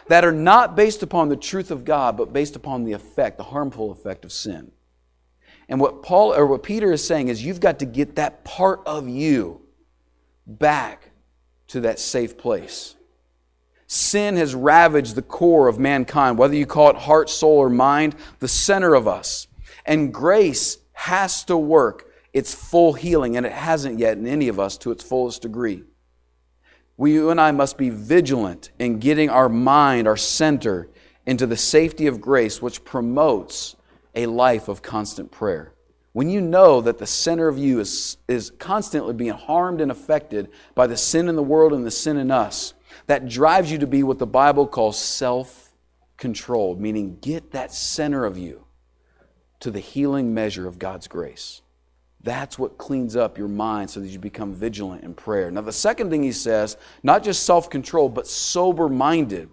that 0.08 0.24
are 0.24 0.32
not 0.32 0.76
based 0.76 1.04
upon 1.04 1.30
the 1.30 1.36
truth 1.36 1.72
of 1.72 1.86
God, 1.86 2.18
but 2.18 2.34
based 2.34 2.56
upon 2.56 2.84
the 2.84 2.94
effect, 2.94 3.38
the 3.38 3.44
harmful 3.44 3.92
effect 3.92 4.24
of 4.26 4.32
sin. 4.32 4.72
And 5.68 5.80
what 5.80 6.04
Paul 6.04 6.34
or 6.34 6.46
what 6.46 6.64
Peter 6.64 6.92
is 6.92 7.06
saying 7.06 7.30
is 7.30 7.44
you've 7.44 7.62
got 7.62 7.80
to 7.80 7.86
get 7.86 8.16
that 8.16 8.44
part 8.44 8.82
of 8.86 9.08
you 9.08 9.62
back 10.46 11.12
to 11.68 11.82
that 11.82 12.00
safe 12.00 12.38
place. 12.38 12.96
Sin 13.94 14.38
has 14.38 14.56
ravaged 14.56 15.16
the 15.16 15.22
core 15.22 15.68
of 15.68 15.78
mankind, 15.78 16.38
whether 16.38 16.56
you 16.56 16.66
call 16.66 16.92
it 16.92 16.96
heart, 16.96 17.30
soul, 17.30 17.58
or 17.58 17.70
mind, 17.70 18.16
the 18.40 18.48
center 18.48 18.96
of 18.96 19.06
us. 19.06 19.48
And 19.86 20.14
grace 20.14 20.78
has 20.94 21.44
to 21.44 21.58
work 21.58 22.10
its 22.32 22.56
full 22.56 22.94
healing, 22.94 23.36
and 23.36 23.46
it 23.46 23.52
hasn't 23.52 24.00
yet 24.00 24.18
in 24.18 24.28
any 24.28 24.48
of 24.48 24.62
us 24.62 24.78
to 24.78 24.92
its 24.92 25.04
fullest 25.04 25.42
degree. 25.42 25.84
We, 26.96 27.12
you 27.12 27.32
and 27.32 27.42
I 27.42 27.52
must 27.52 27.78
be 27.78 27.90
vigilant 27.90 28.72
in 28.80 29.00
getting 29.00 29.30
our 29.30 29.50
mind, 29.50 30.08
our 30.08 30.16
center, 30.16 30.88
into 31.26 31.46
the 31.46 31.58
safety 31.58 32.08
of 32.08 32.22
grace, 32.22 32.62
which 32.62 32.86
promotes 32.86 33.76
a 34.16 34.26
life 34.28 34.70
of 34.70 34.82
constant 34.82 35.32
prayer. 35.32 35.74
When 36.14 36.30
you 36.30 36.40
know 36.40 36.80
that 36.80 36.98
the 36.98 37.06
center 37.06 37.50
of 37.50 37.58
you 37.58 37.82
is, 37.82 38.16
is 38.30 38.52
constantly 38.52 39.14
being 39.14 39.34
harmed 39.34 39.82
and 39.82 39.92
affected 39.92 40.50
by 40.76 40.88
the 40.88 40.96
sin 40.96 41.28
in 41.28 41.36
the 41.36 41.44
world 41.44 41.74
and 41.74 41.86
the 41.86 41.92
sin 41.92 42.16
in 42.16 42.32
us, 42.32 42.74
that 43.08 43.28
drives 43.28 43.72
you 43.72 43.78
to 43.80 43.88
be 43.88 44.04
what 44.04 44.20
the 44.20 44.28
Bible 44.28 44.68
calls 44.68 44.98
self 44.98 45.72
controlled, 46.18 46.80
meaning 46.80 47.18
get 47.20 47.52
that 47.52 47.74
center 47.74 48.26
of 48.26 48.38
you 48.38 48.66
to 49.60 49.72
the 49.72 49.80
healing 49.80 50.34
measure 50.34 50.68
of 50.68 50.80
God's 50.80 51.08
grace. 51.08 51.62
That's 52.24 52.60
what 52.60 52.78
cleans 52.78 53.16
up 53.16 53.38
your 53.38 53.48
mind 53.48 53.90
so 53.90 54.00
that 54.00 54.08
you 54.08 54.20
become 54.20 54.54
vigilant 54.54 55.04
in 55.04 55.14
prayer. 55.16 55.50
Now, 55.50 55.62
the 55.62 55.72
second 55.72 56.12
thing 56.12 56.22
he 56.22 56.32
says, 56.32 56.78
not 57.02 57.24
just 57.24 57.44
self 57.44 57.70
control, 57.70 58.10
but 58.10 58.28
sober 58.28 58.90
minded. 58.90 59.50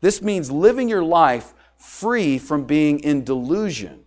This 0.00 0.20
means 0.22 0.50
living 0.50 0.88
your 0.88 1.02
life 1.02 1.54
free 1.76 2.38
from 2.38 2.64
being 2.64 3.00
in 3.00 3.24
delusion, 3.24 4.04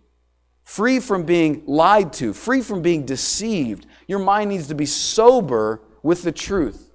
free 0.62 1.00
from 1.00 1.24
being 1.24 1.64
lied 1.66 2.12
to, 2.14 2.32
free 2.32 2.60
from 2.60 2.82
being 2.82 3.04
deceived. 3.04 3.86
Your 4.06 4.20
mind 4.20 4.50
needs 4.50 4.68
to 4.68 4.74
be 4.74 4.86
sober 4.86 5.80
with 6.02 6.22
the 6.22 6.32
truth. 6.32 6.92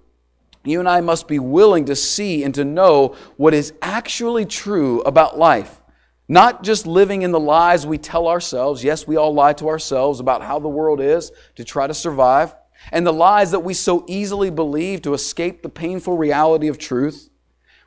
You 0.63 0.79
and 0.79 0.89
I 0.89 1.01
must 1.01 1.27
be 1.27 1.39
willing 1.39 1.85
to 1.85 1.95
see 1.95 2.43
and 2.43 2.53
to 2.55 2.65
know 2.65 3.15
what 3.37 3.53
is 3.53 3.73
actually 3.81 4.45
true 4.45 5.01
about 5.01 5.37
life. 5.37 5.81
Not 6.27 6.63
just 6.63 6.85
living 6.85 7.23
in 7.23 7.31
the 7.31 7.39
lies 7.39 7.87
we 7.87 7.97
tell 7.97 8.27
ourselves. 8.27 8.83
Yes, 8.83 9.07
we 9.07 9.15
all 9.15 9.33
lie 9.33 9.53
to 9.53 9.69
ourselves 9.69 10.19
about 10.19 10.43
how 10.43 10.59
the 10.59 10.67
world 10.67 11.01
is 11.01 11.31
to 11.55 11.63
try 11.63 11.87
to 11.87 11.93
survive. 11.93 12.53
And 12.91 13.05
the 13.05 13.13
lies 13.13 13.51
that 13.51 13.61
we 13.61 13.73
so 13.73 14.05
easily 14.07 14.49
believe 14.49 15.01
to 15.01 15.13
escape 15.13 15.61
the 15.61 15.69
painful 15.69 16.17
reality 16.17 16.67
of 16.67 16.77
truth. 16.77 17.29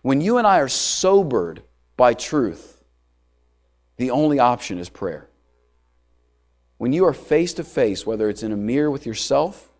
When 0.03 0.21
you 0.21 0.39
and 0.39 0.47
I 0.47 0.59
are 0.59 0.69
sobered 0.69 1.63
by 1.97 2.15
truth, 2.15 2.83
the 3.97 4.11
only 4.11 4.39
option 4.39 4.79
is 4.79 4.89
prayer. 4.89 5.29
When 6.79 6.93
you 6.93 7.05
are 7.05 7.13
face 7.13 7.55
to 7.55 7.65
face, 7.65 8.05
whether 8.05 8.29
it's 8.29 8.43
in 8.43 8.51
a 8.51 8.57
mirror 8.57 8.91
with 8.91 9.07
yourself 9.07 9.72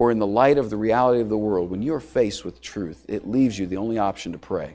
or 0.00 0.10
in 0.10 0.18
the 0.18 0.26
light 0.26 0.56
of 0.56 0.70
the 0.70 0.78
reality 0.78 1.20
of 1.20 1.28
the 1.28 1.36
world, 1.36 1.70
when 1.70 1.82
you 1.82 1.92
are 1.92 2.00
faced 2.00 2.42
with 2.42 2.62
truth, 2.62 3.04
it 3.06 3.28
leaves 3.28 3.58
you 3.58 3.66
the 3.66 3.76
only 3.76 3.98
option 3.98 4.32
to 4.32 4.38
pray. 4.38 4.74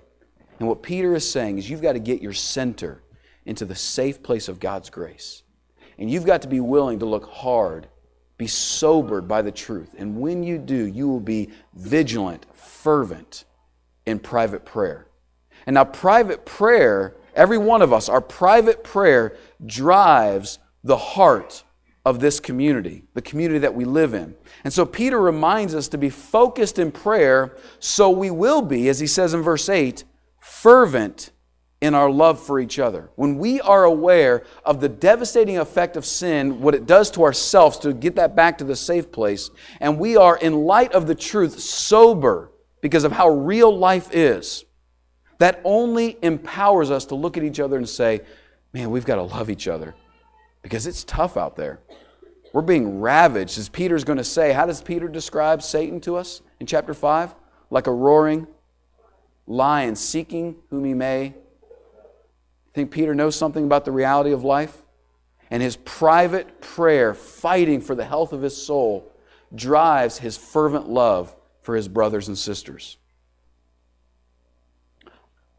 And 0.60 0.68
what 0.70 0.84
Peter 0.84 1.16
is 1.16 1.28
saying 1.28 1.58
is 1.58 1.68
you've 1.68 1.82
got 1.82 1.94
to 1.94 2.00
get 2.00 2.22
your 2.22 2.32
center 2.32 3.02
into 3.44 3.66
the 3.66 3.74
safe 3.74 4.22
place 4.22 4.48
of 4.48 4.60
God's 4.60 4.92
grace. 4.92 5.42
And 5.98 6.12
you've 6.12 6.28
got 6.28 6.44
to 6.44 6.48
be 6.48 6.60
willing 6.60 7.00
to 7.00 7.08
look 7.08 7.28
hard, 7.28 7.88
be 8.38 8.46
sobered 8.46 9.28
by 9.28 9.42
the 9.42 9.52
truth. 9.52 9.96
And 9.98 10.22
when 10.22 10.44
you 10.44 10.60
do, 10.60 10.86
you 10.86 11.10
will 11.10 11.20
be 11.20 11.50
vigilant, 11.74 12.46
fervent 12.54 13.46
in 14.06 14.20
private 14.20 14.64
prayer. 14.64 15.08
And 15.66 15.74
now, 15.74 15.86
private 15.86 16.46
prayer, 16.46 17.16
every 17.34 17.58
one 17.58 17.82
of 17.82 17.92
us, 17.92 18.10
our 18.10 18.22
private 18.22 18.84
prayer 18.84 19.36
drives 19.66 20.60
the 20.84 20.98
heart 20.98 21.64
of 22.06 22.20
this 22.20 22.40
community, 22.40 23.04
the 23.16 23.22
community 23.22 23.60
that 23.60 23.74
we 23.74 23.84
live 23.84 24.14
in. 24.14 24.36
And 24.64 24.72
so 24.72 24.86
Peter 24.86 25.20
reminds 25.20 25.74
us 25.74 25.88
to 25.90 25.98
be 25.98 26.10
focused 26.10 26.78
in 26.78 26.92
prayer 26.92 27.58
so 27.80 28.12
we 28.12 28.30
will 28.30 28.62
be, 28.62 28.88
as 28.90 29.00
he 29.00 29.08
says 29.08 29.34
in 29.34 29.42
verse 29.42 29.68
8, 29.68 30.04
fervent 30.40 31.32
in 31.82 31.96
our 31.96 32.10
love 32.10 32.40
for 32.40 32.60
each 32.60 32.78
other. 32.78 33.10
When 33.16 33.38
we 33.38 33.60
are 33.60 33.84
aware 33.84 34.44
of 34.64 34.80
the 34.80 34.90
devastating 34.90 35.58
effect 35.58 35.98
of 35.98 36.06
sin, 36.06 36.62
what 36.62 36.76
it 36.76 36.86
does 36.86 37.10
to 37.12 37.24
ourselves 37.24 37.80
to 37.80 37.92
get 37.92 38.16
that 38.16 38.36
back 38.36 38.60
to 38.60 38.64
the 38.64 38.76
safe 38.76 39.12
place, 39.12 39.50
and 39.82 40.00
we 40.00 40.16
are, 40.16 40.38
in 40.38 40.54
light 40.54 40.94
of 40.94 41.08
the 41.08 41.16
truth, 41.16 41.60
sober 41.60 42.52
because 42.82 43.04
of 43.04 43.12
how 43.12 43.30
real 43.30 43.76
life 43.76 44.10
is, 44.14 44.64
that 45.40 45.60
only 45.64 46.18
empowers 46.22 46.92
us 46.92 47.06
to 47.06 47.16
look 47.16 47.36
at 47.36 47.44
each 47.44 47.60
other 47.60 47.78
and 47.78 47.90
say, 47.90 48.22
man, 48.74 48.92
we've 48.92 49.06
got 49.06 49.16
to 49.16 49.24
love 49.24 49.50
each 49.50 49.68
other 49.68 49.96
because 50.66 50.88
it's 50.88 51.04
tough 51.04 51.38
out 51.38 51.56
there. 51.56 51.80
We're 52.52 52.64
being 52.64 53.00
ravaged, 53.00 53.60
as 53.60 53.70
Peter's 53.70 54.04
going 54.04 54.18
to 54.18 54.24
say. 54.24 54.52
How 54.52 54.66
does 54.66 54.82
Peter 54.82 55.08
describe 55.08 55.62
Satan 55.62 56.02
to 56.02 56.16
us 56.16 56.42
in 56.60 56.66
chapter 56.66 56.96
5? 56.96 57.36
Like 57.70 57.86
a 57.86 57.94
roaring 57.94 58.48
lion 59.46 59.96
seeking 59.96 60.56
whom 60.72 60.84
he 60.84 60.96
may. 60.96 61.36
Think 62.74 62.90
Peter 62.90 63.14
knows 63.14 63.36
something 63.36 63.64
about 63.64 63.86
the 63.86 63.92
reality 63.92 64.32
of 64.32 64.44
life? 64.44 64.76
And 65.52 65.62
his 65.62 65.76
private 65.76 66.62
prayer, 66.62 67.14
fighting 67.14 67.80
for 67.80 67.94
the 67.94 68.06
health 68.06 68.34
of 68.34 68.42
his 68.42 68.58
soul, 68.58 69.14
drives 69.54 70.18
his 70.18 70.36
fervent 70.36 70.90
love 70.90 71.36
for 71.62 71.76
his 71.76 71.88
brothers 71.88 72.28
and 72.28 72.36
sisters. 72.36 72.98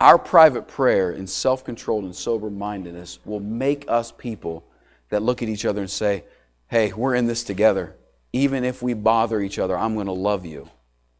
Our 0.00 0.18
private 0.18 0.66
prayer 0.66 1.12
in 1.12 1.28
self 1.28 1.64
controlled 1.64 2.02
and 2.02 2.16
sober 2.16 2.50
mindedness 2.50 3.20
will 3.24 3.38
make 3.38 3.84
us 3.86 4.10
people 4.10 4.64
that 5.10 5.22
look 5.22 5.42
at 5.42 5.48
each 5.48 5.64
other 5.64 5.80
and 5.80 5.90
say, 5.90 6.24
Hey, 6.68 6.92
we're 6.92 7.14
in 7.14 7.26
this 7.26 7.44
together. 7.44 7.96
Even 8.32 8.64
if 8.64 8.82
we 8.82 8.94
bother 8.94 9.40
each 9.40 9.58
other, 9.58 9.78
I'm 9.78 9.94
going 9.94 10.06
to 10.06 10.12
love 10.12 10.44
you. 10.44 10.68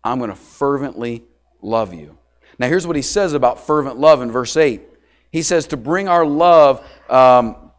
I'm 0.03 0.19
going 0.19 0.31
to 0.31 0.37
fervently 0.37 1.25
love 1.63 1.95
you. 1.95 2.19
Now, 2.59 2.69
here's 2.69 2.87
what 2.87 2.97
he 2.97 3.03
says 3.03 3.33
about 3.33 3.67
fervent 3.67 3.99
love 3.99 4.23
in 4.23 4.31
verse 4.31 4.57
8. 4.57 4.83
He 5.31 5.43
says 5.43 5.67
to 5.69 5.77
bring 5.77 6.09
our 6.09 6.25
love, 6.25 6.87
um, 7.09 7.71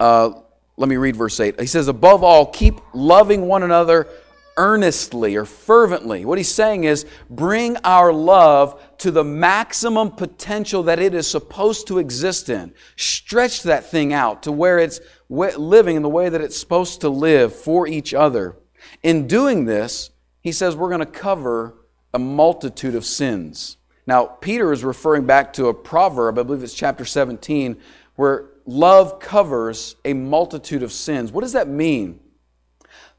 uh, 0.00 0.30
let 0.76 0.88
me 0.88 0.96
read 0.96 1.16
verse 1.16 1.38
8. 1.38 1.60
He 1.60 1.66
says, 1.66 1.88
above 1.88 2.22
all, 2.24 2.46
keep 2.46 2.74
loving 2.92 3.42
one 3.42 3.62
another 3.62 4.08
earnestly 4.56 5.36
or 5.36 5.44
fervently. 5.44 6.24
What 6.24 6.38
he's 6.38 6.52
saying 6.52 6.84
is 6.84 7.06
bring 7.30 7.76
our 7.78 8.12
love 8.12 8.82
to 8.98 9.10
the 9.10 9.24
maximum 9.24 10.10
potential 10.10 10.82
that 10.84 10.98
it 10.98 11.14
is 11.14 11.28
supposed 11.28 11.86
to 11.88 11.98
exist 11.98 12.48
in. 12.48 12.72
Stretch 12.96 13.62
that 13.64 13.90
thing 13.90 14.12
out 14.12 14.42
to 14.44 14.52
where 14.52 14.78
it's 14.78 15.00
living 15.28 15.96
in 15.96 16.02
the 16.02 16.08
way 16.08 16.28
that 16.28 16.40
it's 16.40 16.58
supposed 16.58 17.00
to 17.02 17.08
live 17.08 17.54
for 17.54 17.86
each 17.86 18.14
other. 18.14 18.56
In 19.02 19.26
doing 19.26 19.64
this, 19.64 20.10
he 20.40 20.52
says 20.52 20.76
we're 20.76 20.88
going 20.88 21.00
to 21.00 21.06
cover 21.06 21.74
a 22.14 22.18
multitude 22.18 22.94
of 22.94 23.04
sins. 23.04 23.76
Now, 24.06 24.26
Peter 24.26 24.72
is 24.72 24.84
referring 24.84 25.26
back 25.26 25.52
to 25.54 25.66
a 25.66 25.74
proverb, 25.74 26.38
I 26.38 26.44
believe 26.44 26.62
it's 26.62 26.72
chapter 26.72 27.04
17, 27.04 27.76
where 28.14 28.50
love 28.64 29.18
covers 29.18 29.96
a 30.04 30.12
multitude 30.12 30.82
of 30.82 30.92
sins. 30.92 31.32
What 31.32 31.40
does 31.40 31.52
that 31.54 31.68
mean? 31.68 32.20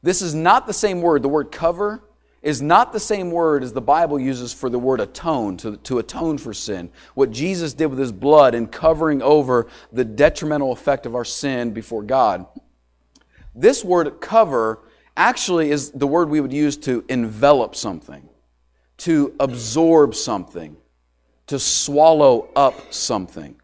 This 0.02 0.22
is 0.22 0.34
not 0.34 0.66
the 0.66 0.72
same 0.72 1.02
word. 1.02 1.22
The 1.22 1.28
word 1.28 1.52
cover 1.52 2.02
is 2.48 2.62
not 2.62 2.94
the 2.94 3.00
same 3.00 3.30
word 3.30 3.62
as 3.62 3.74
the 3.74 3.80
Bible 3.82 4.18
uses 4.18 4.54
for 4.54 4.70
the 4.70 4.78
word 4.78 5.00
atone, 5.00 5.58
to, 5.58 5.76
to 5.76 5.98
atone 5.98 6.38
for 6.38 6.54
sin. 6.54 6.90
What 7.12 7.30
Jesus 7.30 7.74
did 7.74 7.88
with 7.88 7.98
his 7.98 8.10
blood 8.10 8.54
in 8.54 8.68
covering 8.68 9.20
over 9.20 9.66
the 9.92 10.06
detrimental 10.06 10.72
effect 10.72 11.04
of 11.04 11.14
our 11.14 11.26
sin 11.26 11.72
before 11.72 12.02
God. 12.02 12.46
This 13.54 13.84
word 13.84 14.22
cover 14.22 14.78
actually 15.14 15.70
is 15.70 15.90
the 15.90 16.06
word 16.06 16.30
we 16.30 16.40
would 16.40 16.52
use 16.52 16.78
to 16.78 17.04
envelop 17.10 17.76
something, 17.76 18.26
to 18.96 19.34
absorb 19.38 20.14
something, 20.14 20.74
to 21.48 21.58
swallow 21.58 22.48
up 22.56 22.94
something. 22.94 23.56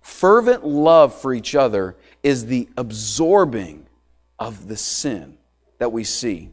Fervent 0.00 0.66
love 0.66 1.14
for 1.14 1.32
each 1.32 1.54
other 1.54 1.96
is 2.24 2.46
the 2.46 2.68
absorbing 2.76 3.86
of 4.40 4.66
the 4.66 4.76
sin 4.76 5.38
that 5.78 5.92
we 5.92 6.02
see. 6.02 6.50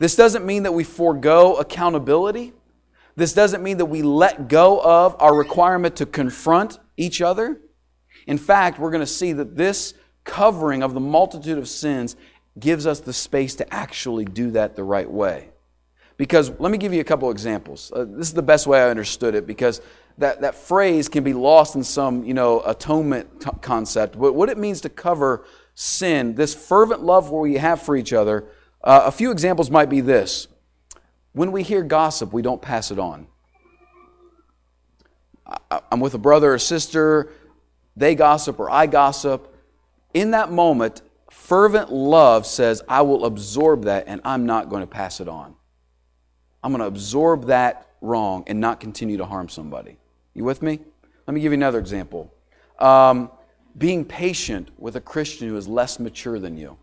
This 0.00 0.16
doesn't 0.16 0.46
mean 0.46 0.62
that 0.62 0.72
we 0.72 0.82
forego 0.82 1.56
accountability. 1.56 2.54
This 3.16 3.34
doesn't 3.34 3.62
mean 3.62 3.76
that 3.76 3.84
we 3.84 4.00
let 4.00 4.48
go 4.48 4.80
of 4.80 5.14
our 5.20 5.34
requirement 5.34 5.96
to 5.96 6.06
confront 6.06 6.78
each 6.96 7.20
other. 7.20 7.60
In 8.26 8.38
fact, 8.38 8.78
we're 8.78 8.90
going 8.90 9.02
to 9.02 9.06
see 9.06 9.34
that 9.34 9.56
this 9.56 9.92
covering 10.24 10.82
of 10.82 10.94
the 10.94 11.00
multitude 11.00 11.58
of 11.58 11.68
sins 11.68 12.16
gives 12.58 12.86
us 12.86 13.00
the 13.00 13.12
space 13.12 13.54
to 13.56 13.74
actually 13.74 14.24
do 14.24 14.52
that 14.52 14.74
the 14.74 14.82
right 14.82 15.10
way. 15.10 15.50
Because 16.16 16.50
let 16.58 16.72
me 16.72 16.78
give 16.78 16.94
you 16.94 17.00
a 17.00 17.04
couple 17.04 17.30
examples. 17.30 17.92
Uh, 17.94 18.06
this 18.08 18.28
is 18.28 18.34
the 18.34 18.42
best 18.42 18.66
way 18.66 18.80
I 18.80 18.88
understood 18.88 19.34
it 19.34 19.46
because 19.46 19.82
that, 20.16 20.40
that 20.40 20.54
phrase 20.54 21.10
can 21.10 21.24
be 21.24 21.34
lost 21.34 21.74
in 21.74 21.84
some 21.84 22.24
you 22.24 22.32
know 22.32 22.62
atonement 22.64 23.42
t- 23.42 23.50
concept. 23.60 24.18
But 24.18 24.34
what 24.34 24.48
it 24.48 24.56
means 24.56 24.80
to 24.82 24.88
cover 24.88 25.44
sin, 25.74 26.36
this 26.36 26.54
fervent 26.54 27.02
love 27.02 27.30
we 27.30 27.54
have 27.54 27.82
for 27.82 27.96
each 27.96 28.14
other, 28.14 28.48
uh, 28.82 29.02
a 29.04 29.12
few 29.12 29.30
examples 29.30 29.70
might 29.70 29.88
be 29.88 30.00
this. 30.00 30.48
When 31.32 31.52
we 31.52 31.62
hear 31.62 31.82
gossip, 31.82 32.32
we 32.32 32.42
don't 32.42 32.60
pass 32.60 32.90
it 32.90 32.98
on. 32.98 33.26
I, 35.46 35.80
I'm 35.90 36.00
with 36.00 36.14
a 36.14 36.18
brother 36.18 36.54
or 36.54 36.58
sister, 36.58 37.32
they 37.96 38.14
gossip 38.14 38.58
or 38.58 38.70
I 38.70 38.86
gossip. 38.86 39.54
In 40.14 40.32
that 40.32 40.50
moment, 40.50 41.02
fervent 41.30 41.92
love 41.92 42.46
says, 42.46 42.82
I 42.88 43.02
will 43.02 43.24
absorb 43.24 43.84
that 43.84 44.04
and 44.06 44.20
I'm 44.24 44.46
not 44.46 44.68
going 44.68 44.80
to 44.80 44.86
pass 44.86 45.20
it 45.20 45.28
on. 45.28 45.54
I'm 46.62 46.72
going 46.72 46.80
to 46.80 46.86
absorb 46.86 47.46
that 47.46 47.86
wrong 48.00 48.44
and 48.46 48.60
not 48.60 48.80
continue 48.80 49.16
to 49.18 49.24
harm 49.24 49.48
somebody. 49.48 49.98
You 50.34 50.44
with 50.44 50.62
me? 50.62 50.80
Let 51.26 51.34
me 51.34 51.40
give 51.40 51.52
you 51.52 51.58
another 51.58 51.78
example. 51.78 52.32
Um, 52.78 53.30
being 53.76 54.04
patient 54.04 54.68
with 54.78 54.96
a 54.96 55.00
Christian 55.00 55.48
who 55.48 55.56
is 55.56 55.68
less 55.68 56.00
mature 56.00 56.38
than 56.38 56.56
you, 56.56 56.76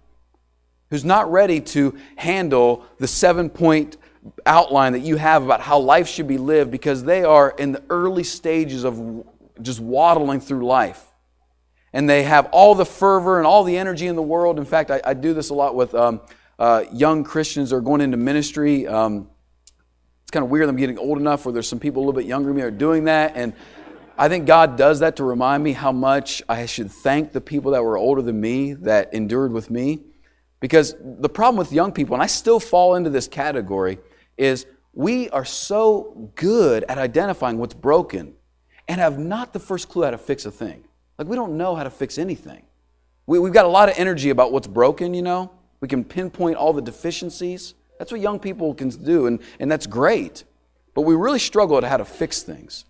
who's 0.89 1.06
not 1.06 1.32
ready 1.32 1.60
to 1.60 1.97
handle 2.15 2.86
the 2.97 3.08
seven 3.08 3.50
point 3.50 3.97
outline 4.45 4.93
that 4.93 5.02
you 5.02 5.15
have 5.17 5.43
about 5.43 5.62
how 5.62 5.80
life 5.80 6.08
should 6.08 6.28
be 6.28 6.38
lived 6.38 6.71
because 6.71 7.04
they 7.04 7.23
are 7.23 7.52
in 7.58 7.71
the 7.71 7.84
early 7.89 8.23
stages 8.23 8.84
of 8.84 9.26
just 9.62 9.80
waddling 9.80 10.39
through 10.39 10.65
life. 10.65 11.04
And 11.93 12.10
they 12.10 12.23
have 12.23 12.47
all 12.52 12.76
the 12.76 12.86
fervor 12.86 13.38
and 13.38 13.47
all 13.47 13.63
the 13.63 13.78
energy 13.78 14.08
in 14.08 14.15
the 14.15 14.21
world. 14.21 14.60
In 14.60 14.65
fact, 14.65 14.91
I, 14.91 15.02
I 15.04 15.13
do 15.13 15.34
this 15.34 15.50
a 15.50 15.54
lot 15.54 15.76
with 15.76 15.95
um, 15.95 16.21
uh, 16.60 16.84
young 16.91 17.23
Christians 17.23 17.69
that 17.69 17.78
are 17.78 17.82
going 17.82 18.02
into 18.02 18.17
ministry. 18.17 18.86
Um, 18.86 19.30
it's 20.23 20.32
kind 20.32 20.43
of 20.43 20.50
weird. 20.50 20.67
I'm 20.67 20.76
getting 20.76 20.97
old 20.97 21.17
enough 21.17 21.45
where 21.45 21.54
there's 21.54 21.67
some 21.69 21.80
people 21.80 22.02
a 22.02 22.04
little 22.04 22.19
bit 22.19 22.26
younger 22.26 22.50
than 22.50 22.58
me 22.58 22.62
are 22.62 22.71
doing 22.71 23.06
that. 23.06 23.36
And 23.36 23.54
I 24.17 24.28
think 24.30 24.45
God 24.45 24.78
does 24.78 25.00
that 25.00 25.15
to 25.17 25.23
remind 25.23 25.63
me 25.63 25.71
how 25.71 25.91
much 25.91 26.43
I 26.50 26.65
should 26.65 26.91
thank 26.91 27.32
the 27.32 27.41
people 27.41 27.71
that 27.71 27.84
were 27.84 27.97
older 27.97 28.21
than 28.21 28.41
me 28.41 28.73
that 28.73 29.13
endured 29.13 29.54
with 29.54 29.69
me. 29.69 30.02
Because 30.60 30.96
the 31.00 31.30
problem 31.30 31.58
with 31.58 31.72
young 31.72 31.91
people, 31.91 32.15
and 32.15 32.24
I 32.24 32.28
still 32.28 32.60
fall 32.60 32.96
into 32.96 33.10
this 33.10 33.28
category, 33.28 34.00
is 34.38 34.65
we 34.93 35.30
are 35.30 35.46
so 35.46 36.32
good 36.36 36.84
at 36.86 36.98
identifying 36.98 37.58
what's 37.60 37.76
broken 37.76 38.34
and 38.88 39.00
have 39.00 39.20
not 39.20 39.54
the 39.54 39.60
first 39.60 39.89
clue 39.89 40.04
how 40.04 40.12
to 40.12 40.17
fix 40.17 40.46
a 40.46 40.52
thing. 40.52 40.84
Like, 41.17 41.28
we 41.28 41.36
don't 41.36 41.58
know 41.58 41.76
how 41.76 41.84
to 41.84 41.89
fix 41.89 42.17
anything. 42.17 42.63
We, 43.26 43.39
have 43.39 43.54
got 43.54 43.65
a 43.65 43.70
lot 43.70 43.89
of 43.89 43.96
energy 43.98 44.30
about 44.30 44.52
what's 44.52 44.67
broken, 44.67 45.13
you 45.13 45.22
know? 45.22 45.52
We 45.82 45.88
can 45.88 46.04
pinpoint 46.04 46.56
all 46.56 46.74
the 46.74 46.82
deficiencies. 46.82 47.76
That's 48.00 48.12
what 48.12 48.22
young 48.22 48.39
people 48.39 48.74
can 48.74 48.89
do, 48.89 49.28
and, 49.28 49.39
and 49.60 49.72
that's 49.72 49.86
great. 49.86 50.43
But 50.93 51.02
we 51.02 51.15
really 51.15 51.39
struggle 51.39 51.78
at 51.78 51.84
how 51.84 51.98
to 51.98 52.06
fix 52.06 52.41
things. 52.41 52.86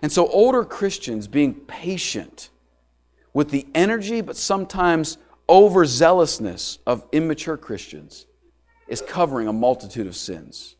And 0.00 0.10
so, 0.10 0.26
older 0.28 0.64
Christians 0.64 1.28
being 1.28 1.54
patient 1.54 2.50
with 3.34 3.50
the 3.50 3.66
energy, 3.74 4.20
but 4.20 4.36
sometimes 4.36 5.18
overzealousness 5.48 6.78
of 6.86 7.04
immature 7.12 7.56
Christians 7.56 8.26
is 8.88 9.02
covering 9.02 9.48
a 9.48 9.52
multitude 9.52 10.06
of 10.06 10.16
sins. 10.16 10.76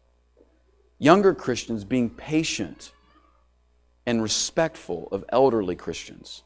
Younger 0.98 1.34
Christians 1.34 1.84
being 1.84 2.10
patient 2.10 2.92
and 4.06 4.22
respectful 4.22 5.08
of 5.12 5.24
elderly 5.30 5.76
Christians 5.76 6.42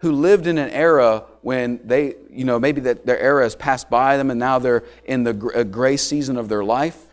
who 0.00 0.12
lived 0.12 0.46
in 0.46 0.58
an 0.58 0.70
era 0.70 1.24
when 1.42 1.80
they, 1.84 2.14
you 2.30 2.44
know, 2.44 2.58
maybe 2.58 2.80
that 2.82 3.04
their 3.04 3.18
era 3.18 3.42
has 3.42 3.56
passed 3.56 3.90
by 3.90 4.16
them 4.16 4.30
and 4.30 4.38
now 4.38 4.58
they're 4.58 4.84
in 5.04 5.24
the 5.24 5.32
gray 5.32 5.96
season 5.96 6.36
of 6.36 6.48
their 6.48 6.62
life. 6.62 7.06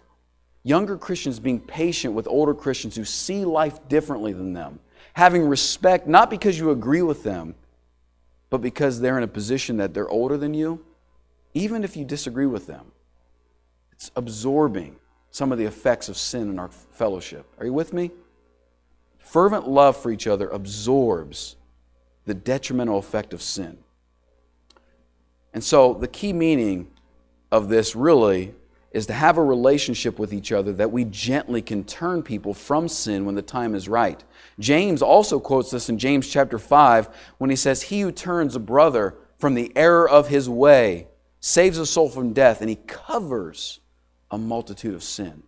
Younger 0.64 0.98
Christians 0.98 1.40
being 1.40 1.60
patient 1.60 2.14
with 2.14 2.28
older 2.28 2.54
Christians 2.54 2.96
who 2.96 3.06
see 3.06 3.46
life 3.46 3.88
differently 3.88 4.34
than 4.34 4.54
them, 4.54 4.80
having 5.14 5.48
respect 5.48 6.08
not 6.08 6.30
because 6.30 6.58
you 6.58 6.72
agree 6.72 7.02
with 7.02 7.24
them, 7.24 7.56
but 8.56 8.62
because 8.62 9.02
they're 9.02 9.18
in 9.18 9.24
a 9.26 9.28
position 9.28 9.76
that 9.76 9.94
they're 9.94 10.08
older 10.08 10.38
than 10.38 10.54
you, 10.54 10.82
even 11.54 11.84
if 11.84 11.98
you 11.98 12.06
disagree 12.06 12.46
with 12.46 12.68
them. 12.68 12.94
It's 13.92 14.12
absorbing 14.16 14.96
some 15.30 15.52
of 15.52 15.58
the 15.58 15.66
effects 15.66 16.08
of 16.08 16.16
sin 16.16 16.50
in 16.50 16.58
our 16.58 16.70
fellowship. 16.70 17.46
Are 17.60 17.66
you 17.66 17.74
with 17.74 17.92
me? 17.92 18.12
Fervent 19.20 19.68
love 19.68 19.98
for 19.98 20.10
each 20.10 20.26
other 20.26 20.48
absorbs 20.48 21.58
the 22.24 22.34
detrimental 22.34 22.98
effect 22.98 23.34
of 23.34 23.42
sin. 23.42 23.78
And 25.54 25.62
so, 25.62 25.94
the 25.94 26.08
key 26.08 26.32
meaning 26.32 26.88
of 27.52 27.68
this 27.68 27.94
really 27.94 28.56
is 28.96 29.08
to 29.08 29.14
have 29.14 29.38
a 29.38 29.44
relationship 29.44 30.18
with 30.18 30.32
each 30.32 30.54
other 30.54 30.72
that 30.72 30.90
we 30.90 31.04
gently 31.04 31.62
can 31.62 31.84
turn 31.84 32.24
people 32.24 32.54
from 32.54 32.88
sin 32.88 33.26
when 33.26 33.36
the 33.36 33.42
time 33.42 33.76
is 33.76 33.90
right. 33.90 34.24
James 34.58 35.02
also 35.02 35.38
quotes 35.38 35.70
this 35.70 35.90
in 35.90 36.00
James 36.00 36.30
chapter 36.30 36.58
5 36.58 37.10
when 37.38 37.50
he 37.50 37.58
says, 37.58 37.82
He 37.82 38.00
who 38.00 38.12
turns 38.14 38.56
a 38.56 38.60
brother 38.60 39.18
from 39.38 39.54
the 39.54 39.70
error 39.76 40.08
of 40.08 40.30
his 40.30 40.50
way 40.50 41.08
saves 41.42 41.78
a 41.78 41.86
soul 41.86 42.08
from 42.08 42.32
death, 42.32 42.62
and 42.62 42.70
he 42.70 42.78
covers 42.88 43.82
a 44.32 44.38
multitude 44.38 44.96
of 44.96 45.04
sin. 45.04 45.44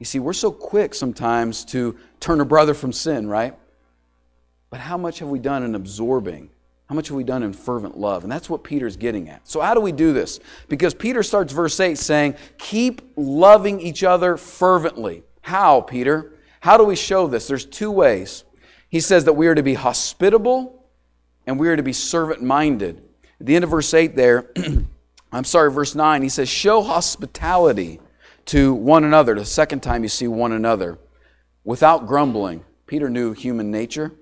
You 0.00 0.04
see, 0.04 0.18
we're 0.18 0.32
so 0.32 0.50
quick 0.50 0.96
sometimes 0.96 1.64
to 1.66 1.96
turn 2.18 2.40
a 2.40 2.44
brother 2.44 2.74
from 2.74 2.92
sin, 2.92 3.28
right? 3.28 3.56
But 4.68 4.80
how 4.80 4.98
much 4.98 5.20
have 5.20 5.28
we 5.28 5.38
done 5.38 5.62
in 5.62 5.76
absorbing 5.76 6.50
how 6.86 6.94
much 6.94 7.08
have 7.08 7.16
we 7.16 7.24
done 7.24 7.42
in 7.42 7.52
fervent 7.52 7.96
love? 7.96 8.24
And 8.24 8.32
that's 8.32 8.50
what 8.50 8.62
Peter's 8.62 8.96
getting 8.96 9.28
at. 9.28 9.48
So, 9.48 9.60
how 9.60 9.74
do 9.74 9.80
we 9.80 9.92
do 9.92 10.12
this? 10.12 10.38
Because 10.68 10.92
Peter 10.94 11.22
starts 11.22 11.52
verse 11.52 11.78
8 11.80 11.96
saying, 11.96 12.34
Keep 12.58 13.02
loving 13.16 13.80
each 13.80 14.04
other 14.04 14.36
fervently. 14.36 15.22
How, 15.42 15.80
Peter? 15.80 16.34
How 16.60 16.76
do 16.76 16.84
we 16.84 16.96
show 16.96 17.26
this? 17.26 17.48
There's 17.48 17.64
two 17.64 17.90
ways. 17.90 18.44
He 18.88 19.00
says 19.00 19.24
that 19.24 19.32
we 19.32 19.46
are 19.48 19.54
to 19.54 19.62
be 19.62 19.74
hospitable 19.74 20.84
and 21.46 21.58
we 21.58 21.68
are 21.68 21.76
to 21.76 21.82
be 21.82 21.92
servant 21.92 22.42
minded. 22.42 23.02
At 23.40 23.46
the 23.46 23.56
end 23.56 23.64
of 23.64 23.70
verse 23.70 23.92
8 23.92 24.14
there, 24.14 24.50
I'm 25.32 25.44
sorry, 25.44 25.70
verse 25.70 25.94
9, 25.94 26.22
he 26.22 26.28
says, 26.28 26.48
Show 26.48 26.82
hospitality 26.82 28.00
to 28.46 28.74
one 28.74 29.04
another. 29.04 29.34
The 29.34 29.44
second 29.44 29.80
time 29.82 30.02
you 30.02 30.08
see 30.08 30.28
one 30.28 30.52
another 30.52 30.98
without 31.64 32.06
grumbling. 32.06 32.64
Peter 32.86 33.08
knew 33.08 33.32
human 33.32 33.70
nature. 33.70 34.12